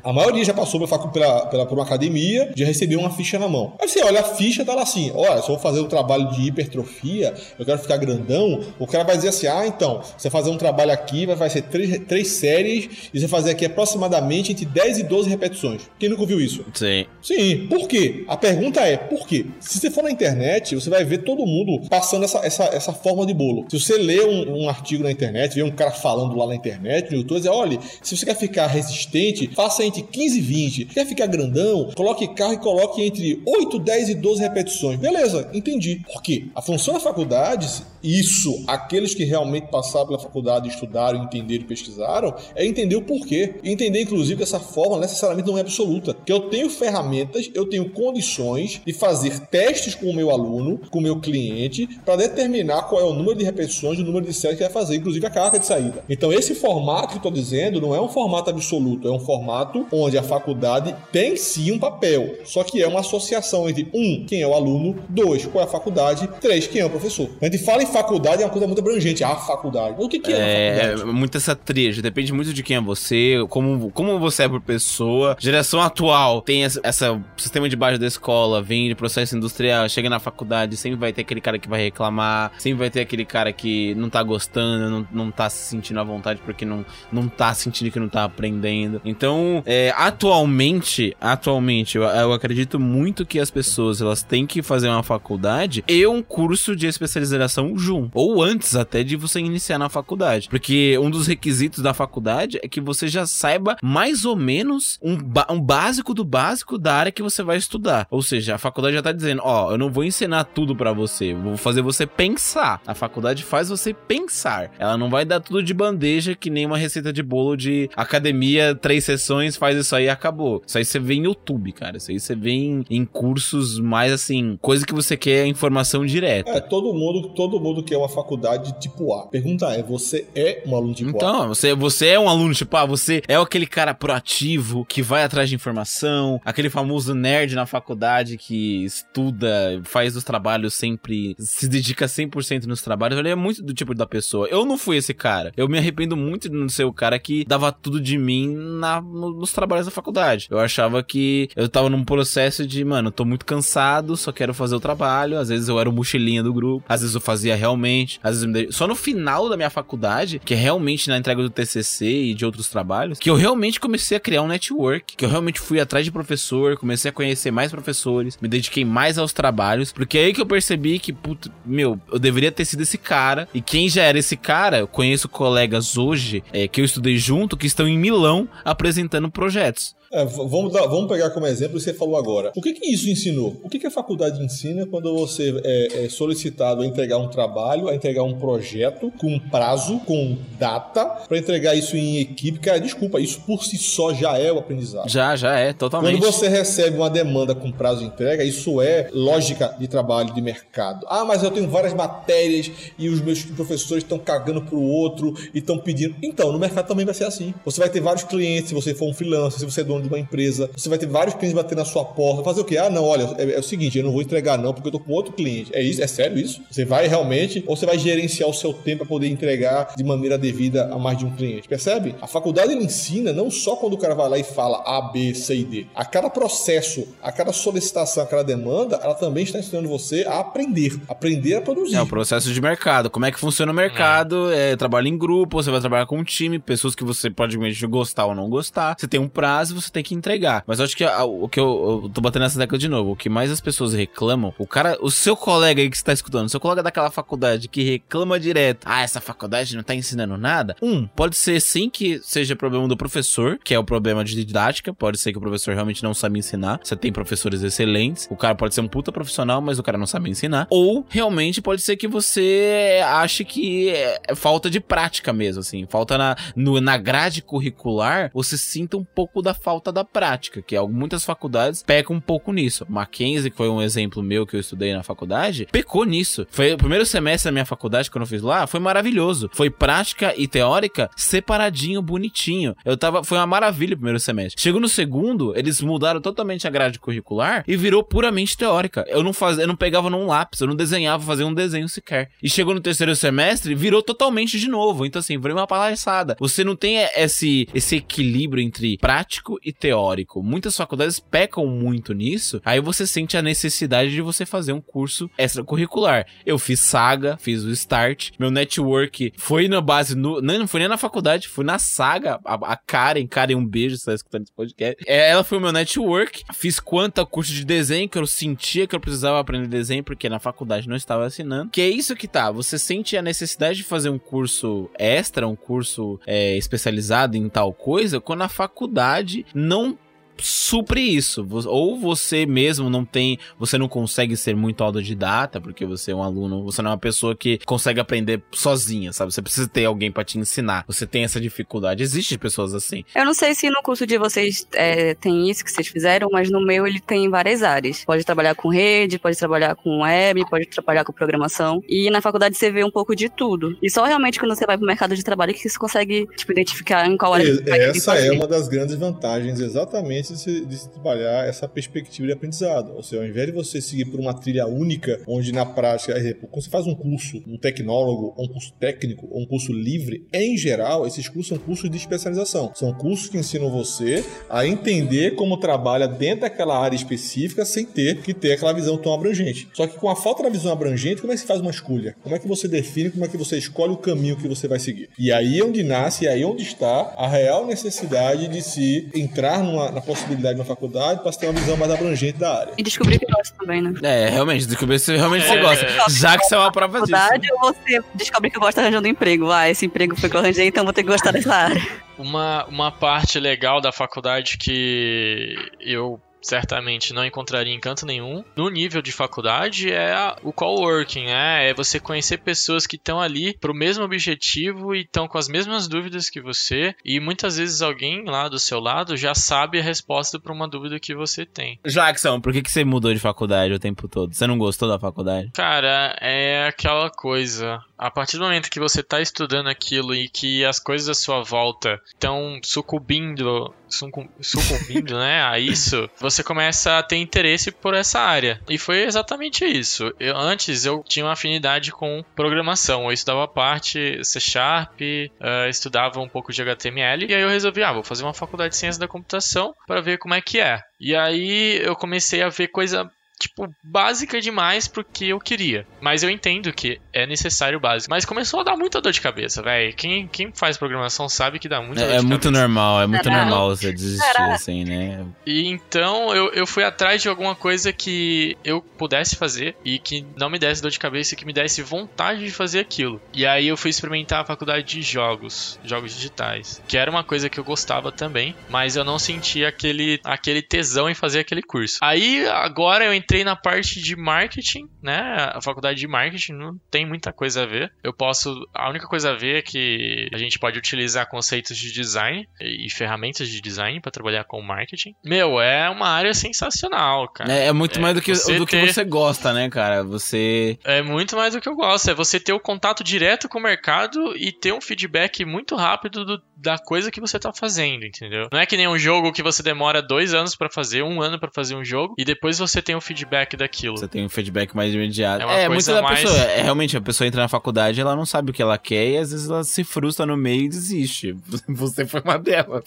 [0.03, 3.47] a maioria já passou pela, pela, pela, por uma academia, já recebeu uma ficha na
[3.47, 3.73] mão.
[3.79, 6.29] Aí você olha a ficha, tá lá assim: olha, se eu vou fazer um trabalho
[6.31, 10.49] de hipertrofia, eu quero ficar grandão, o cara vai dizer assim: ah, então, você fazer
[10.49, 14.65] um trabalho aqui, vai, vai ser três, três séries, e você fazer aqui aproximadamente entre
[14.65, 15.83] 10 e 12 repetições.
[15.97, 16.65] Quem nunca ouviu isso?
[16.73, 17.05] Sim.
[17.21, 17.67] Sim.
[17.69, 18.25] Por quê?
[18.27, 19.45] A pergunta é: por quê?
[19.61, 23.25] Se você for na internet, você vai ver todo mundo passando essa, essa, essa forma
[23.25, 23.65] de bolo.
[23.69, 27.09] Se você lê um, um artigo na internet, vê um cara falando lá na internet,
[27.09, 30.85] no YouTube, dizer, olha, se você quer ficar resistente, faça entre 15 e 20.
[30.85, 34.99] Quer ficar grandão, coloque carro e coloque entre 8, 10 e 12 repetições.
[34.99, 36.01] Beleza, entendi.
[36.11, 36.45] Por quê?
[36.55, 37.67] A função da faculdade,
[38.03, 43.55] isso, aqueles que realmente passaram pela faculdade, estudaram, entenderam e pesquisaram, é entender o porquê.
[43.63, 46.15] Entender, inclusive, que essa forma necessariamente não é absoluta.
[46.25, 50.99] Que eu tenho ferramentas, eu tenho condições de fazer testes com o meu aluno, com
[50.99, 54.57] o meu cliente, para determinar qual é o número de repetições, o número de séries
[54.57, 56.03] que vai fazer, inclusive a carga de saída.
[56.09, 59.85] Então, esse formato que eu estou dizendo não é um formato absoluto, é um formato
[59.91, 64.41] onde a faculdade tem sim um papel, só que é uma associação entre um, quem
[64.41, 67.29] é o aluno, dois, qual é a faculdade, três, quem é o professor.
[67.41, 69.95] A gente fala em faculdade é uma coisa muito abrangente, a faculdade.
[69.97, 71.13] O que, que é, é faculdade?
[71.13, 75.35] muito essa trilha, depende muito de quem é você, como, como você é por pessoa.
[75.39, 80.09] Geração atual tem essa, essa sistema de base da escola, vem de processo industrial, chega
[80.09, 83.51] na faculdade, sempre vai ter aquele cara que vai reclamar, sempre vai ter aquele cara
[83.51, 87.53] que não tá gostando, não, não tá se sentindo à vontade porque não, não tá
[87.53, 89.01] sentindo que não tá aprendendo.
[89.05, 94.89] Então, é, atualmente, atualmente, eu, eu acredito muito que as pessoas elas têm que fazer
[94.89, 98.11] uma faculdade e um curso de especialização junto.
[98.13, 100.49] Ou antes até de você iniciar na faculdade.
[100.49, 105.17] Porque um dos requisitos da faculdade é que você já saiba mais ou menos um,
[105.49, 108.07] um básico do básico da área que você vai estudar.
[108.09, 110.93] Ou seja, a faculdade já tá dizendo: Ó, oh, eu não vou ensinar tudo para
[110.93, 112.81] você, vou fazer você pensar.
[112.85, 114.71] A faculdade faz você pensar.
[114.79, 118.73] Ela não vai dar tudo de bandeja que nem uma receita de bolo de academia,
[118.75, 120.61] três sessões, faz isso aí e acabou.
[120.65, 121.97] Isso aí você vê em YouTube, cara.
[121.97, 126.51] Isso aí você vê em, em cursos mais assim, coisa que você quer informação direta.
[126.51, 129.27] É, todo mundo, todo mundo quer uma faculdade tipo A.
[129.27, 131.31] Pergunta é, você é um aluno tipo então, A?
[131.31, 135.23] Então, você, você é um aluno tipo A, você é aquele cara proativo que vai
[135.23, 141.67] atrás de informação, aquele famoso nerd na faculdade que estuda, faz os trabalhos sempre, se
[141.67, 143.17] dedica 100% nos trabalhos.
[143.17, 144.47] Ele é muito do tipo da pessoa.
[144.47, 145.51] Eu não fui esse cara.
[145.55, 149.01] Eu me arrependo muito de não ser o cara que dava tudo de mim na,
[149.01, 150.47] nos trabalhos da faculdade.
[150.49, 154.75] Eu achava que eu tava num processo de, mano, tô muito cansado, só quero fazer
[154.75, 155.37] o trabalho.
[155.37, 158.75] Às vezes eu era o mochilinha do grupo, às vezes eu fazia realmente, às vezes
[158.75, 162.45] só no final da minha faculdade, que é realmente na entrega do TCC e de
[162.45, 166.05] outros trabalhos, que eu realmente comecei a criar um network, que eu realmente fui atrás
[166.05, 170.33] de professor, comecei a conhecer mais professores, me dediquei mais aos trabalhos, porque é aí
[170.33, 173.47] que eu percebi que, puto, meu, eu deveria ter sido esse cara.
[173.53, 177.57] E quem já era esse cara, eu conheço colegas hoje é, que eu estudei junto
[177.57, 179.95] que estão em Milão apresentando projetos.
[180.11, 182.51] É, vamos, dar, vamos pegar como exemplo o que você falou agora.
[182.55, 183.59] O que, que isso ensinou?
[183.63, 187.89] O que, que a faculdade ensina quando você é, é solicitado a entregar um trabalho,
[187.89, 192.59] a entregar um projeto com prazo, com data, para entregar isso em equipe?
[192.59, 195.09] Cara, desculpa, isso por si só já é o aprendizado.
[195.09, 196.19] Já, já é, totalmente.
[196.19, 200.41] Quando você recebe uma demanda com prazo de entrega, isso é lógica de trabalho de
[200.41, 201.05] mercado.
[201.09, 205.59] Ah, mas eu tenho várias matérias e os meus professores estão cagando pro outro e
[205.59, 206.15] estão pedindo.
[206.23, 207.53] Então, no mercado também vai ser assim.
[207.65, 210.07] Você vai ter vários clientes, se você for um freelancer, se você é dono de
[210.07, 212.43] uma empresa, você vai ter vários clientes batendo na sua porta.
[212.43, 212.77] Fazer o quê?
[212.77, 214.99] Ah, não, olha, é, é o seguinte, eu não vou entregar não, porque eu tô
[214.99, 215.71] com outro cliente.
[215.73, 216.01] É isso?
[216.01, 216.61] É sério isso?
[216.69, 220.37] Você vai realmente, ou você vai gerenciar o seu tempo para poder entregar de maneira
[220.37, 221.67] devida a mais de um cliente?
[221.67, 222.15] Percebe?
[222.21, 225.57] A faculdade ensina não só quando o cara vai lá e fala A, B, C
[225.57, 225.85] e D.
[225.95, 230.39] A cada processo, a cada solicitação, a cada demanda, ela também está ensinando você a
[230.39, 231.95] aprender, aprender a produzir.
[231.95, 233.09] É o processo de mercado.
[233.09, 234.51] Como é que funciona o mercado?
[234.51, 237.57] É, trabalho em grupo, você vai trabalhar com um time, pessoas que você pode
[237.87, 238.95] gostar ou não gostar.
[238.97, 240.63] Você tem um prazo, você tem que entregar.
[240.65, 243.11] Mas eu acho que a, o que eu, eu tô batendo nessa década de novo,
[243.11, 246.45] o que mais as pessoas reclamam, o cara, o seu colega aí que está escutando,
[246.45, 250.75] o seu colega daquela faculdade que reclama direto, ah, essa faculdade não tá ensinando nada.
[250.81, 254.93] Um, pode ser sim que seja problema do professor, que é o problema de didática,
[254.93, 256.79] pode ser que o professor realmente não sabe ensinar.
[256.83, 260.07] Você tem professores excelentes, o cara pode ser um puta profissional, mas o cara não
[260.07, 260.67] sabe ensinar.
[260.69, 266.17] Ou realmente pode ser que você ache que é falta de prática mesmo, assim, falta
[266.17, 270.81] na, no, na grade curricular, você sinta um pouco da falta da prática, que é,
[270.81, 272.85] muitas faculdades pecam um pouco nisso.
[272.89, 276.45] Mackenzie, que foi um exemplo meu que eu estudei na faculdade, pecou nisso.
[276.49, 279.49] Foi o primeiro semestre da minha faculdade, quando eu fiz lá, foi maravilhoso.
[279.53, 282.75] Foi prática e teórica separadinho, bonitinho.
[282.83, 284.61] Eu tava, foi uma maravilha o primeiro semestre.
[284.61, 289.05] Chegou no segundo, eles mudaram totalmente a grade curricular e virou puramente teórica.
[289.07, 292.29] Eu não fazia, eu não pegava num lápis, eu não desenhava, fazia um desenho sequer.
[292.41, 295.05] E chegou no terceiro semestre, virou totalmente de novo.
[295.05, 296.35] Então assim, virou uma palhaçada.
[296.39, 300.41] Você não tem esse esse equilíbrio entre prático e teórico.
[300.41, 302.61] Muitas faculdades pecam muito nisso.
[302.63, 306.25] Aí você sente a necessidade de você fazer um curso extracurricular.
[306.45, 308.31] Eu fiz Saga, fiz o Start.
[308.39, 312.39] Meu network foi na base no, não foi nem na faculdade, foi na Saga.
[312.45, 315.03] A, a Karen, Karen, um beijo, você tá escutando esse podcast.
[315.05, 316.43] É, ela foi o meu network.
[316.53, 320.39] Fiz quanta curso de desenho que eu sentia que eu precisava aprender desenho porque na
[320.39, 321.71] faculdade não estava assinando.
[321.71, 322.49] Que é isso que tá.
[322.51, 327.73] Você sente a necessidade de fazer um curso extra, um curso é, especializado em tal
[327.73, 329.97] coisa, quando a faculdade não
[330.39, 331.47] supre isso.
[331.67, 336.23] Ou você mesmo não tem, você não consegue ser muito autodidata, porque você é um
[336.23, 339.33] aluno, você não é uma pessoa que consegue aprender sozinha, sabe?
[339.33, 340.83] Você precisa ter alguém para te ensinar.
[340.87, 342.03] Você tem essa dificuldade.
[342.03, 343.03] Existem pessoas assim.
[343.15, 346.49] Eu não sei se no curso de vocês é, tem isso que vocês fizeram, mas
[346.49, 348.03] no meu ele tem várias áreas.
[348.05, 351.81] Pode trabalhar com rede, pode trabalhar com web, pode trabalhar com programação.
[351.87, 353.77] E na faculdade você vê um pouco de tudo.
[353.81, 357.05] E só realmente quando você vai pro mercado de trabalho que você consegue, tipo, identificar
[357.07, 360.77] em qual área você vai Essa é uma das grandes vantagens, exatamente de se, de
[360.77, 362.93] se trabalhar essa perspectiva de aprendizado.
[362.95, 366.13] Ou seja, ao invés de você seguir por uma trilha única, onde na prática,
[366.49, 370.57] quando você faz um curso, um tecnólogo, um curso técnico, ou um curso livre, em
[370.57, 372.71] geral, esses cursos são cursos de especialização.
[372.75, 378.21] São cursos que ensinam você a entender como trabalha dentro daquela área específica sem ter
[378.21, 379.67] que ter aquela visão tão abrangente.
[379.73, 382.15] Só que com a falta da visão abrangente, como é que se faz uma escolha?
[382.21, 384.79] Como é que você define, como é que você escolhe o caminho que você vai
[384.79, 385.09] seguir?
[385.17, 389.09] E aí é onde nasce, e aí é onde está a real necessidade de se
[389.13, 390.16] entrar numa, na possibilidade
[390.57, 392.73] na faculdade para ter uma visão mais abrangente da área.
[392.77, 393.93] E descobrir que gosta também, né?
[394.03, 395.85] É, realmente, descobrir se realmente é, você gosta.
[395.85, 396.09] É.
[396.09, 397.11] Já que você é uma prova disso.
[397.11, 399.51] Faculdade ou você descobre que gosta arranjando emprego?
[399.51, 401.81] Ah, esse emprego foi que eu arranjei, então vou ter que gostar dessa área.
[402.17, 408.43] Uma, uma parte legal da faculdade que eu certamente não encontraria em canto nenhum.
[408.55, 411.69] No nível de faculdade é o coworking, né?
[411.69, 415.47] É você conhecer pessoas que estão ali para o mesmo objetivo e estão com as
[415.47, 419.83] mesmas dúvidas que você e muitas vezes alguém lá do seu lado já sabe a
[419.83, 421.79] resposta para uma dúvida que você tem.
[421.85, 424.33] Jackson, por que, que você mudou de faculdade o tempo todo?
[424.33, 425.51] Você não gostou da faculdade?
[425.53, 427.79] Cara, é aquela coisa.
[427.97, 431.43] A partir do momento que você está estudando aquilo e que as coisas à sua
[431.43, 438.59] volta estão sucumbindo, sucumbindo, né, a isso, você começa a ter interesse por essa área.
[438.69, 440.13] E foi exatamente isso.
[440.19, 443.05] Eu, antes eu tinha uma afinidade com programação.
[443.05, 447.83] Eu estudava parte C Sharp, uh, estudava um pouco de HTML e aí eu resolvi,
[447.83, 450.81] ah, vou fazer uma faculdade de ciência da computação para ver como é que é.
[450.99, 455.85] E aí eu comecei a ver coisa tipo, básica demais pro que eu queria.
[456.01, 458.09] Mas eu entendo que é necessário o básico.
[458.09, 459.93] Mas começou a dar muita dor de cabeça, velho.
[459.95, 462.61] Quem, quem faz programação sabe que dá muita dor É, é de muito cabeça.
[462.61, 463.49] normal, é muito Caralho.
[463.49, 464.53] normal você desistir Caralho.
[464.53, 465.25] assim, né?
[465.45, 470.25] E então eu, eu fui atrás de alguma coisa que eu pudesse fazer e que
[470.35, 473.21] não me desse dor de cabeça e que me desse vontade de fazer aquilo.
[473.33, 477.49] E aí eu fui experimentar a faculdade de jogos, jogos digitais, que era uma coisa
[477.49, 481.97] que eu gostava também, mas eu não sentia aquele, aquele tesão em fazer aquele curso.
[482.01, 485.19] Aí agora eu entrei na parte de marketing, né?
[485.53, 487.91] A faculdade de marketing não tem muita coisa a ver.
[488.03, 488.55] Eu posso.
[488.73, 492.89] A única coisa a ver é que a gente pode utilizar conceitos de design e
[492.91, 495.13] ferramentas de design para trabalhar com marketing.
[495.23, 497.51] Meu, é uma área sensacional, cara.
[497.51, 500.03] É, é muito É, mais do que, você do que ter- você gosta, né, cara?
[500.03, 500.77] Você.
[500.83, 502.09] É muito mais do que eu gosto.
[502.09, 506.25] É você ter o contato direto com o mercado e ter um feedback muito rápido
[506.25, 508.47] do- da coisa que você tá fazendo, entendeu?
[508.51, 511.39] Não é que nem um jogo que você demora dois anos pra fazer, um ano
[511.39, 513.16] pra fazer um jogo, e depois você tem o feedback
[513.57, 513.97] daquilo.
[513.97, 515.43] Você tem um feedback mais imediato.
[515.47, 516.37] É É, muito da mais- pessoa.
[516.39, 519.17] É, realmente, a pessoa entra na faculdade, ela não sabe o que ela quer e
[519.17, 521.35] às vezes ela se frustra no meio e desiste.
[521.67, 522.83] Você foi uma delas.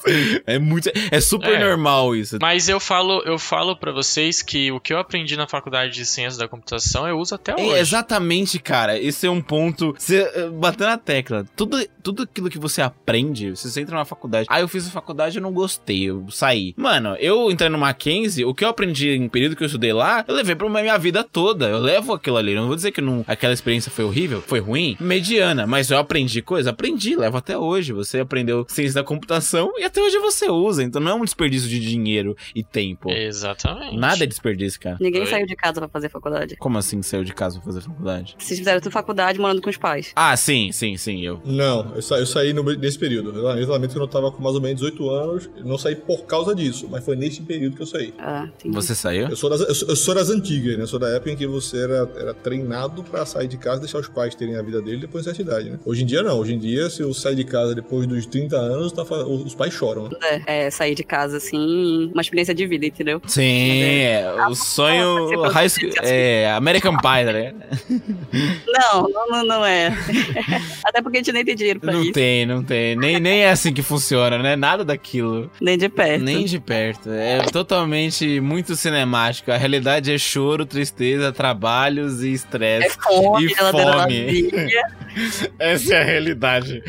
[0.46, 0.90] É muito.
[1.10, 1.58] É super É.
[1.68, 2.38] normal isso.
[2.40, 6.04] Mas eu falo, eu falo para vocês que o que eu aprendi na faculdade de
[6.06, 7.78] ciências da computação eu uso até É, hoje.
[7.78, 8.98] exatamente, cara.
[8.98, 9.94] Esse é um ponto.
[9.98, 11.44] Você eh, bater na tecla.
[11.56, 14.46] Tudo, tudo aquilo que você aprende, você entra numa faculdade.
[14.50, 16.74] Ah, eu fiz a faculdade e não gostei, eu saí.
[16.76, 20.19] Mano, eu entrei no Mackenzie, o que eu aprendi em período que eu estudei lá,
[20.26, 21.68] eu levei pra minha vida toda.
[21.68, 22.54] Eu levo aquilo ali.
[22.54, 25.66] Não vou dizer que não, aquela experiência foi horrível, foi ruim, mediana.
[25.66, 27.92] Mas eu aprendi coisa, aprendi, levo até hoje.
[27.92, 30.82] Você aprendeu ciência da computação e até hoje você usa.
[30.82, 33.10] Então não é um desperdício de dinheiro e tempo.
[33.10, 33.96] Exatamente.
[33.96, 34.96] Nada é desperdício, cara.
[35.00, 35.26] Ninguém Oi?
[35.26, 36.56] saiu de casa pra fazer faculdade.
[36.56, 38.36] Como assim saiu de casa pra fazer faculdade?
[38.38, 40.12] Vocês fizeram tudo faculdade morando com os pais.
[40.14, 41.40] Ah, sim, sim, sim, eu.
[41.44, 43.30] Não, eu, sa eu saí no, nesse período.
[43.36, 45.50] Eu, eu lamento que eu não tava com mais ou menos 18 anos.
[45.56, 48.12] Eu não saí por causa disso, mas foi nesse período que eu saí.
[48.18, 48.74] Ah, entendi.
[48.74, 49.28] Você saiu?
[49.28, 50.86] Eu sou das, eu sou, eu sou das antigas, né?
[50.86, 53.98] Sou da época em que você era, era treinado pra sair de casa e deixar
[53.98, 55.78] os pais terem a vida dele depois da certa idade, né?
[55.84, 56.38] Hoje em dia não.
[56.38, 59.72] Hoje em dia, se eu sair de casa depois dos 30 anos, tá os pais
[59.72, 60.42] choram, né?
[60.46, 63.20] É, é, sair de casa, assim, uma experiência de vida, entendeu?
[63.26, 67.54] Sim, é, o sonho high school, é, American Pie, né?
[68.66, 69.88] Não, não, não, não é.
[70.84, 72.12] Até porque a gente nem tem dinheiro pra Não isso.
[72.12, 72.96] tem, não tem.
[72.96, 74.56] Nem, nem é assim que funciona, né?
[74.56, 75.50] Nada daquilo.
[75.60, 76.22] Nem de perto.
[76.22, 77.10] Nem de perto.
[77.10, 79.50] É totalmente muito cinemático.
[79.50, 82.96] A realidade é choro, tristeza, trabalhos e É estresse.
[83.02, 84.50] fome, E fome.
[85.58, 86.82] Essa é a realidade.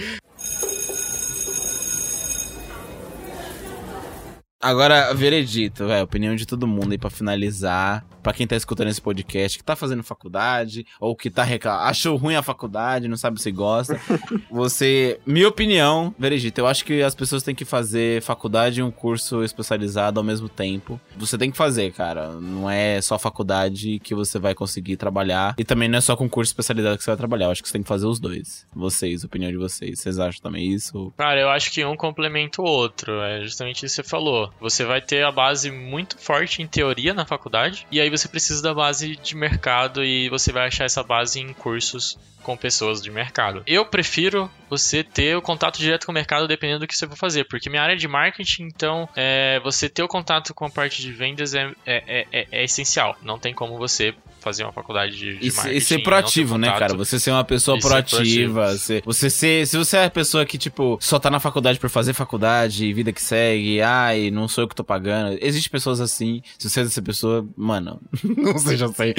[4.61, 8.05] Agora, veredito, velho, opinião de todo mundo aí pra finalizar.
[8.21, 12.15] Pra quem tá escutando esse podcast, que tá fazendo faculdade, ou que tá reclamando, achou
[12.15, 13.99] ruim a faculdade, não sabe se gosta.
[14.49, 18.91] Você, minha opinião, veredito, eu acho que as pessoas têm que fazer faculdade e um
[18.91, 20.99] curso especializado ao mesmo tempo.
[21.17, 22.33] Você tem que fazer, cara.
[22.33, 25.55] Não é só faculdade que você vai conseguir trabalhar.
[25.57, 27.47] E também não é só com curso especializado que você vai trabalhar.
[27.47, 28.67] Eu acho que você tem que fazer os dois.
[28.73, 29.99] Vocês, opinião de vocês.
[29.99, 31.13] Vocês acham também isso?
[31.17, 33.21] Cara, eu acho que um complementa o outro.
[33.21, 34.51] É justamente isso que você falou.
[34.59, 38.61] Você vai ter a base muito forte em teoria na faculdade, e aí você precisa
[38.61, 43.11] da base de mercado e você vai achar essa base em cursos com pessoas de
[43.11, 43.61] mercado.
[43.67, 47.15] Eu prefiro você ter o contato direto com o mercado dependendo do que você for
[47.15, 51.01] fazer, porque minha área de marketing, então é, você ter o contato com a parte
[51.01, 53.15] de vendas é, é- é- é essencial.
[53.21, 55.77] Não tem como você fazer uma faculdade de, de E, marketing.
[55.77, 56.95] e ser proativo, né, cara?
[56.95, 58.53] Você ser uma pessoa E ser proativa.
[58.53, 59.01] proativo.
[59.05, 59.67] Você, ser.
[59.67, 63.11] Se você é a pessoa que, tipo, só tá na faculdade por fazer faculdade, vida
[63.11, 65.37] que segue, ai, não sou eu que tô pagando.
[65.41, 66.41] Existem pessoas assim.
[66.57, 69.13] Se você é essa pessoa, mano, não seja assim.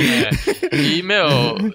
[0.73, 0.77] É.
[0.77, 1.27] E, meu,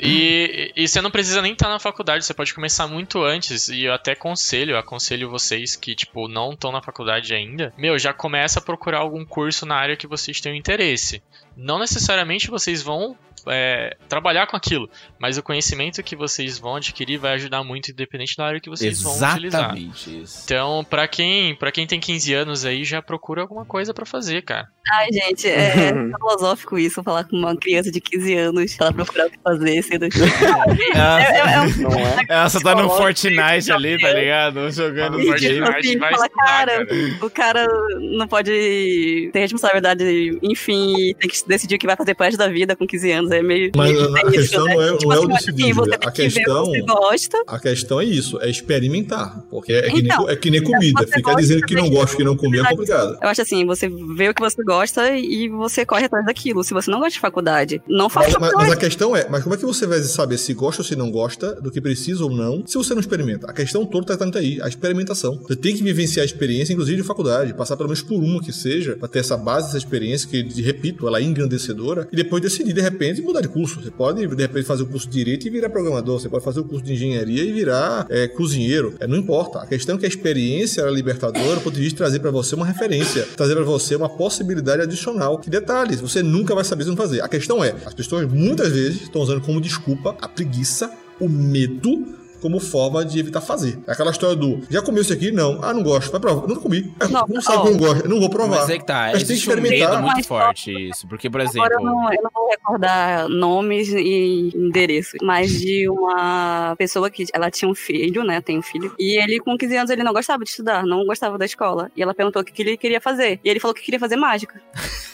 [0.02, 3.70] e, e você não precisa nem estar na faculdade, você pode começar muito antes.
[3.70, 7.74] E eu até aconselho, aconselho vocês que, tipo, não estão na faculdade ainda.
[7.78, 11.22] Meu, já começa a procurar algum curso na área que vocês tenham interesse.
[11.58, 13.18] Não necessariamente vocês vão
[13.50, 14.90] é, trabalhar com aquilo,
[15.20, 19.02] mas o conhecimento que vocês vão adquirir vai ajudar muito, independente da área que vocês
[19.02, 19.62] vão utilizar.
[19.62, 20.42] Exatamente isso.
[20.44, 24.42] Então, pra quem, pra quem tem 15 anos aí, já procura alguma coisa pra fazer,
[24.44, 24.68] cara.
[24.92, 29.30] Ai, gente, é filosófico isso, falar com uma criança de 15 anos, ela procurar o
[29.30, 30.08] que fazer, sendo...
[30.96, 32.26] Ela, É, é, é um Não é?
[32.30, 34.72] ela só tá no psicológico, Fortnite ali, tá ligado?
[34.72, 35.54] Jogando No E, Fortnite.
[35.60, 37.26] tipo assim, fala, cara, cara.
[37.26, 37.68] o cara
[38.00, 42.48] não pode ter responsabilidade, enfim, tem que decidir o que vai fazer pro resto da
[42.48, 43.72] vida com 15 anos, é meio...
[43.76, 44.76] Mas meio a isso, questão né?
[44.76, 45.98] não é- Tipo não é o assim, decidir, Julia.
[45.98, 49.44] tem A que o questão- gosta, A questão é isso, é experimentar.
[49.50, 51.06] Porque é, que, Então, nem, é que nem comida.
[51.06, 53.18] você Ficar dizendo que não gosta que não comer é complicado.
[53.22, 56.64] Eu acho assim, você vê o que você gosta e você corre atrás daquilo.
[56.64, 59.56] Se você não gosta de faculdade, não faz Mas, mas- a questão é, mas como
[59.56, 62.30] é que você vai saber se gosta ou se não gosta, do que precisa ou
[62.32, 63.50] não, se você não experimenta?
[63.50, 65.38] A questão toda tá tanto aí, a experimentação.
[65.48, 68.52] Você tem que vivenciar a experiência, inclusive de faculdade, passar pelo menos por uma que
[68.54, 72.74] seja, pra ter essa base, essa experiência, que, repito, ela é engrandecedora e depois decidir,
[72.74, 73.82] de repente, mudar de curso.
[73.82, 76.20] Você pode, de repente, fazer o curso de Direito e virar programador.
[76.20, 78.96] Você pode fazer o curso de Engenharia e virar é, cozinheiro.
[79.00, 79.60] É, não importa.
[79.60, 83.56] A questão é que a experiência era libertadora, de trazer para você uma referência, trazer
[83.56, 85.38] para você uma possibilidade adicional.
[85.38, 87.22] Que detalhes, você nunca vai saber se não fazer.
[87.22, 92.06] A questão é, as pessoas muitas vezes estão usando como desculpa a preguiça, o medo
[92.42, 93.80] como forma de evitar fazer.
[93.88, 95.32] É aquela história do já comeu isso aqui?
[95.32, 95.60] Não.
[95.64, 96.12] Ah, não gosto.
[96.12, 96.48] Vai provar.
[96.48, 96.94] Nunca comi.
[97.00, 98.04] É, não, não sabe ó, que eu não gosto.
[98.04, 98.60] Eu não vou provar.
[98.60, 99.10] Mas é que tá.
[99.14, 99.90] Mas tem que experimentar.
[99.90, 101.08] Um medo muito forte isso.
[101.08, 101.64] Porque, por exemplo.
[101.64, 107.26] Agora eu não, eu não vou recordar nomes e endereços, mas de uma pessoa que
[107.34, 108.42] ela tinha um filho, né?
[108.42, 108.94] Tem um filho.
[109.00, 111.92] E ele, com 15 anos, ele não gostava de estudar, não gostava da escola.
[111.96, 113.40] E ela perguntou o que ele queria fazer.
[113.44, 114.62] E ele falou que queria fazer mágica.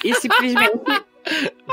[0.03, 1.03] E simplesmente.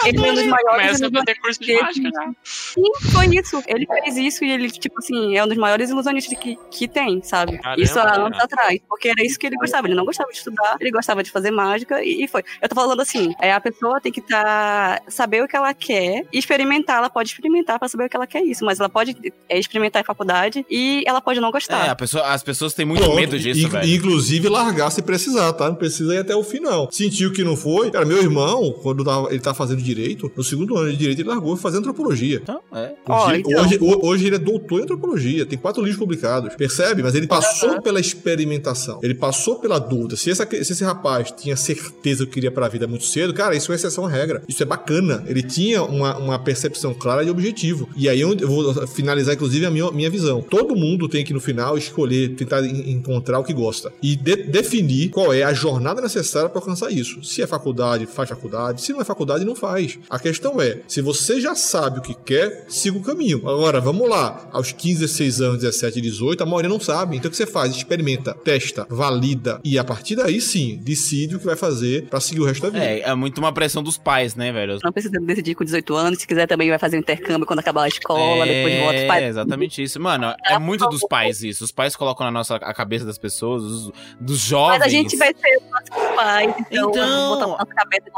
[0.04, 1.00] Ele foi um dos maiores.
[1.00, 2.32] Começa a ter curso de mágica já.
[2.44, 2.82] Sim,
[3.12, 3.62] foi isso.
[3.66, 7.22] Ele fez isso e ele, tipo assim, é um dos maiores ilusionistas que, que tem,
[7.22, 7.58] sabe?
[7.58, 8.80] Caramba, isso há anos atrás.
[8.88, 9.86] Porque era isso que ele gostava.
[9.86, 12.42] Ele não gostava de estudar, ele gostava de fazer mágica e, e foi.
[12.60, 16.26] Eu tô falando assim, é, a pessoa tem que tá, saber o que ela quer
[16.32, 16.98] e experimentar.
[16.98, 19.16] Ela pode experimentar pra saber o que ela quer isso, mas ela pode
[19.48, 21.88] é, experimentar em faculdade e ela pode não gostar.
[21.88, 23.88] É, pessoa, as pessoas têm muito Pronto, medo disso, velho.
[23.88, 25.68] Inclusive largar se precisar, tá?
[25.68, 26.88] Não precisa ir até o final.
[26.90, 27.90] Sentiu que não foi.
[27.90, 31.28] Cara, meu irmão, quando tava, ele tá fazendo direito, no segundo ano de direito ele
[31.28, 32.40] largou e fazer antropologia.
[32.42, 32.92] Então, é.
[33.08, 33.64] Hoje, então.
[33.64, 36.54] hoje, hoje, ele é doutor em antropologia, tem quatro livros publicados.
[36.54, 37.02] Percebe?
[37.02, 39.00] Mas ele passou pela experimentação.
[39.02, 40.16] Ele passou pela dúvida.
[40.16, 43.56] Se, essa, se esse rapaz tinha certeza que queria para a vida muito cedo, cara,
[43.56, 44.42] isso é exceção à regra.
[44.46, 45.24] Isso é bacana.
[45.26, 47.88] Ele tinha uma, uma percepção clara de objetivo.
[47.96, 50.42] E aí eu vou finalizar, inclusive, a minha, minha visão.
[50.42, 53.92] Todo mundo tem que, no final, escolher, tentar encontrar o que gosta.
[54.02, 57.22] E de, definir qual é a jornada necessária para alcançar isso.
[57.22, 58.82] Se é faculdade, faz faculdade.
[58.82, 59.98] Se não é faculdade, não faz.
[60.08, 63.48] A questão é, se você já sabe o que quer, siga o caminho.
[63.48, 64.48] Agora, vamos lá.
[64.52, 67.16] Aos 15, 16 anos, 17, 18, a maioria não sabe.
[67.16, 67.74] Então o que você faz?
[67.74, 72.40] Experimenta, testa, valida e a partir daí sim, decide o que vai fazer para seguir
[72.40, 72.84] o resto da vida.
[72.84, 74.78] É, é muito uma pressão dos pais, né, velho?
[74.82, 77.84] Não precisa decidir com 18 anos, se quiser também vai fazer um intercâmbio quando acabar
[77.84, 80.00] a escola, é, depois volta para É, exatamente isso.
[80.00, 81.64] Mano, é muito dos pais isso.
[81.64, 84.78] Os pais colocam na nossa a cabeça das pessoas, dos, dos jovens.
[84.78, 88.10] Mas a gente vai ser os nossos pais, então, então botar na nossa cabeça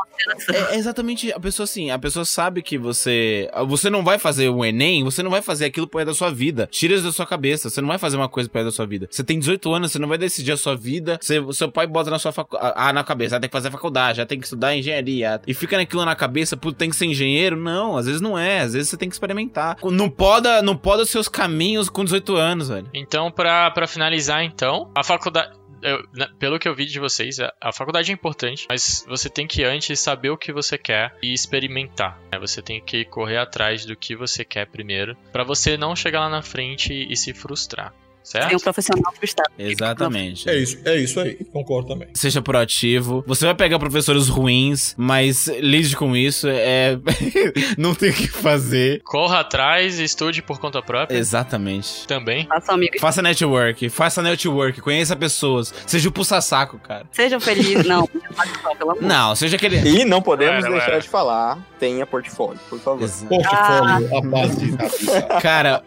[0.52, 1.01] é, é exatamente
[1.34, 3.50] a pessoa assim, a pessoa sabe que você.
[3.66, 6.68] Você não vai fazer o Enem, você não vai fazer aquilo resto da sua vida.
[6.70, 7.70] Tira isso da sua cabeça.
[7.70, 9.08] Você não vai fazer uma coisa resto da sua vida.
[9.10, 11.18] Você tem 18 anos, você não vai decidir a sua vida.
[11.20, 14.26] Você, seu pai bota na sua ah, na cabeça, ah, tem que fazer faculdade, já
[14.26, 15.40] tem que estudar engenharia.
[15.46, 17.56] E fica naquilo na cabeça, putz, tem que ser engenheiro?
[17.56, 18.60] Não, às vezes não é.
[18.60, 19.76] Às vezes você tem que experimentar.
[19.82, 22.88] Não poda, não poda os seus caminhos com 18 anos, velho.
[22.94, 27.52] Então, pra, pra finalizar, então, a faculdade eu, pelo que eu vi de vocês, a,
[27.60, 31.32] a, faculdade é importante, mas você tem que antes saber o que você quer e
[31.32, 32.18] experimentar.
[32.32, 32.38] Né?
[32.38, 36.28] Você tem que correr atrás do que você quer primeiro, para você não chegar lá
[36.28, 37.92] na frente e se frustrar.
[38.22, 38.48] Certo?
[38.48, 39.50] Tem um profissional frustrado.
[39.58, 40.48] Exatamente.
[40.48, 41.34] É isso, é isso aí.
[41.52, 42.08] Concordo também.
[42.14, 43.24] Seja proativo.
[43.26, 46.46] Você vai pegar professores ruins, mas lide com isso.
[46.48, 46.98] É.
[47.76, 49.02] não tem o que fazer.
[49.04, 51.16] Corra atrás, estude por conta própria.
[51.16, 52.06] Exatamente.
[52.06, 52.46] Também.
[52.46, 53.00] Faça amigos.
[53.00, 53.88] Faça network.
[53.90, 54.80] Faça network.
[54.80, 55.74] Conheça pessoas.
[55.86, 57.06] Seja o puxa-saco, cara.
[57.10, 57.86] Sejam felizes.
[57.86, 58.08] Não,
[59.00, 59.78] não, seja aquele.
[59.78, 61.58] E não podemos deixar de falar.
[61.82, 63.02] Tenha portfólio, por favor.
[63.02, 63.26] Exato.
[63.26, 64.18] Portfólio, ah.
[64.18, 64.76] a base de
[65.42, 65.82] Cara,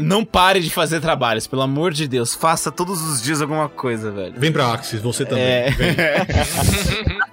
[0.00, 2.32] não pare de fazer trabalhos, pelo amor de Deus.
[2.32, 4.34] Faça todos os dias alguma coisa, velho.
[4.36, 5.44] Vem pra Axis, você também.
[5.44, 5.74] É...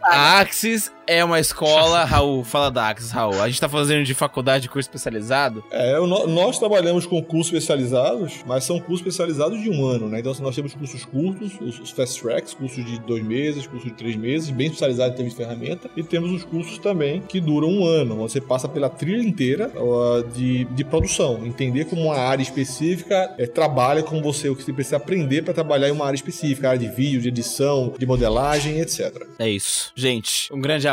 [0.02, 3.42] a Axis é uma escola, Raul, fala da Axis, Raul.
[3.42, 5.64] A gente tá fazendo de faculdade curso especializado?
[5.72, 10.20] É, nós trabalhamos com cursos especializados, mas são cursos especializados de um ano, né?
[10.20, 14.16] Então nós temos cursos curtos, os fast tracks, cursos de dois meses, cursos de três
[14.16, 17.86] meses, bem especializados em termos de ferramenta, e temos os cursos também que duram um
[17.86, 18.16] ano.
[18.18, 23.46] Você passa pela trilha inteira uh, de, de produção, entender como uma área específica é,
[23.46, 26.80] trabalha com você, o que você precisa aprender para trabalhar em uma área específica, área
[26.80, 29.28] de vídeo, de edição, de modelagem, etc.
[29.40, 29.92] É isso.
[29.96, 30.93] Gente, um grande abraço.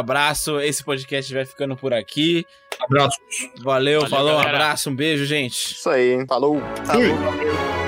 [0.60, 2.46] Esse podcast vai ficando por aqui.
[2.80, 3.18] Abraços.
[3.60, 4.48] Valeu, Valeu falou, galera.
[4.48, 5.74] um abraço, um beijo, gente.
[5.74, 6.60] Isso aí, falou.
[6.84, 7.79] Falou, valeu.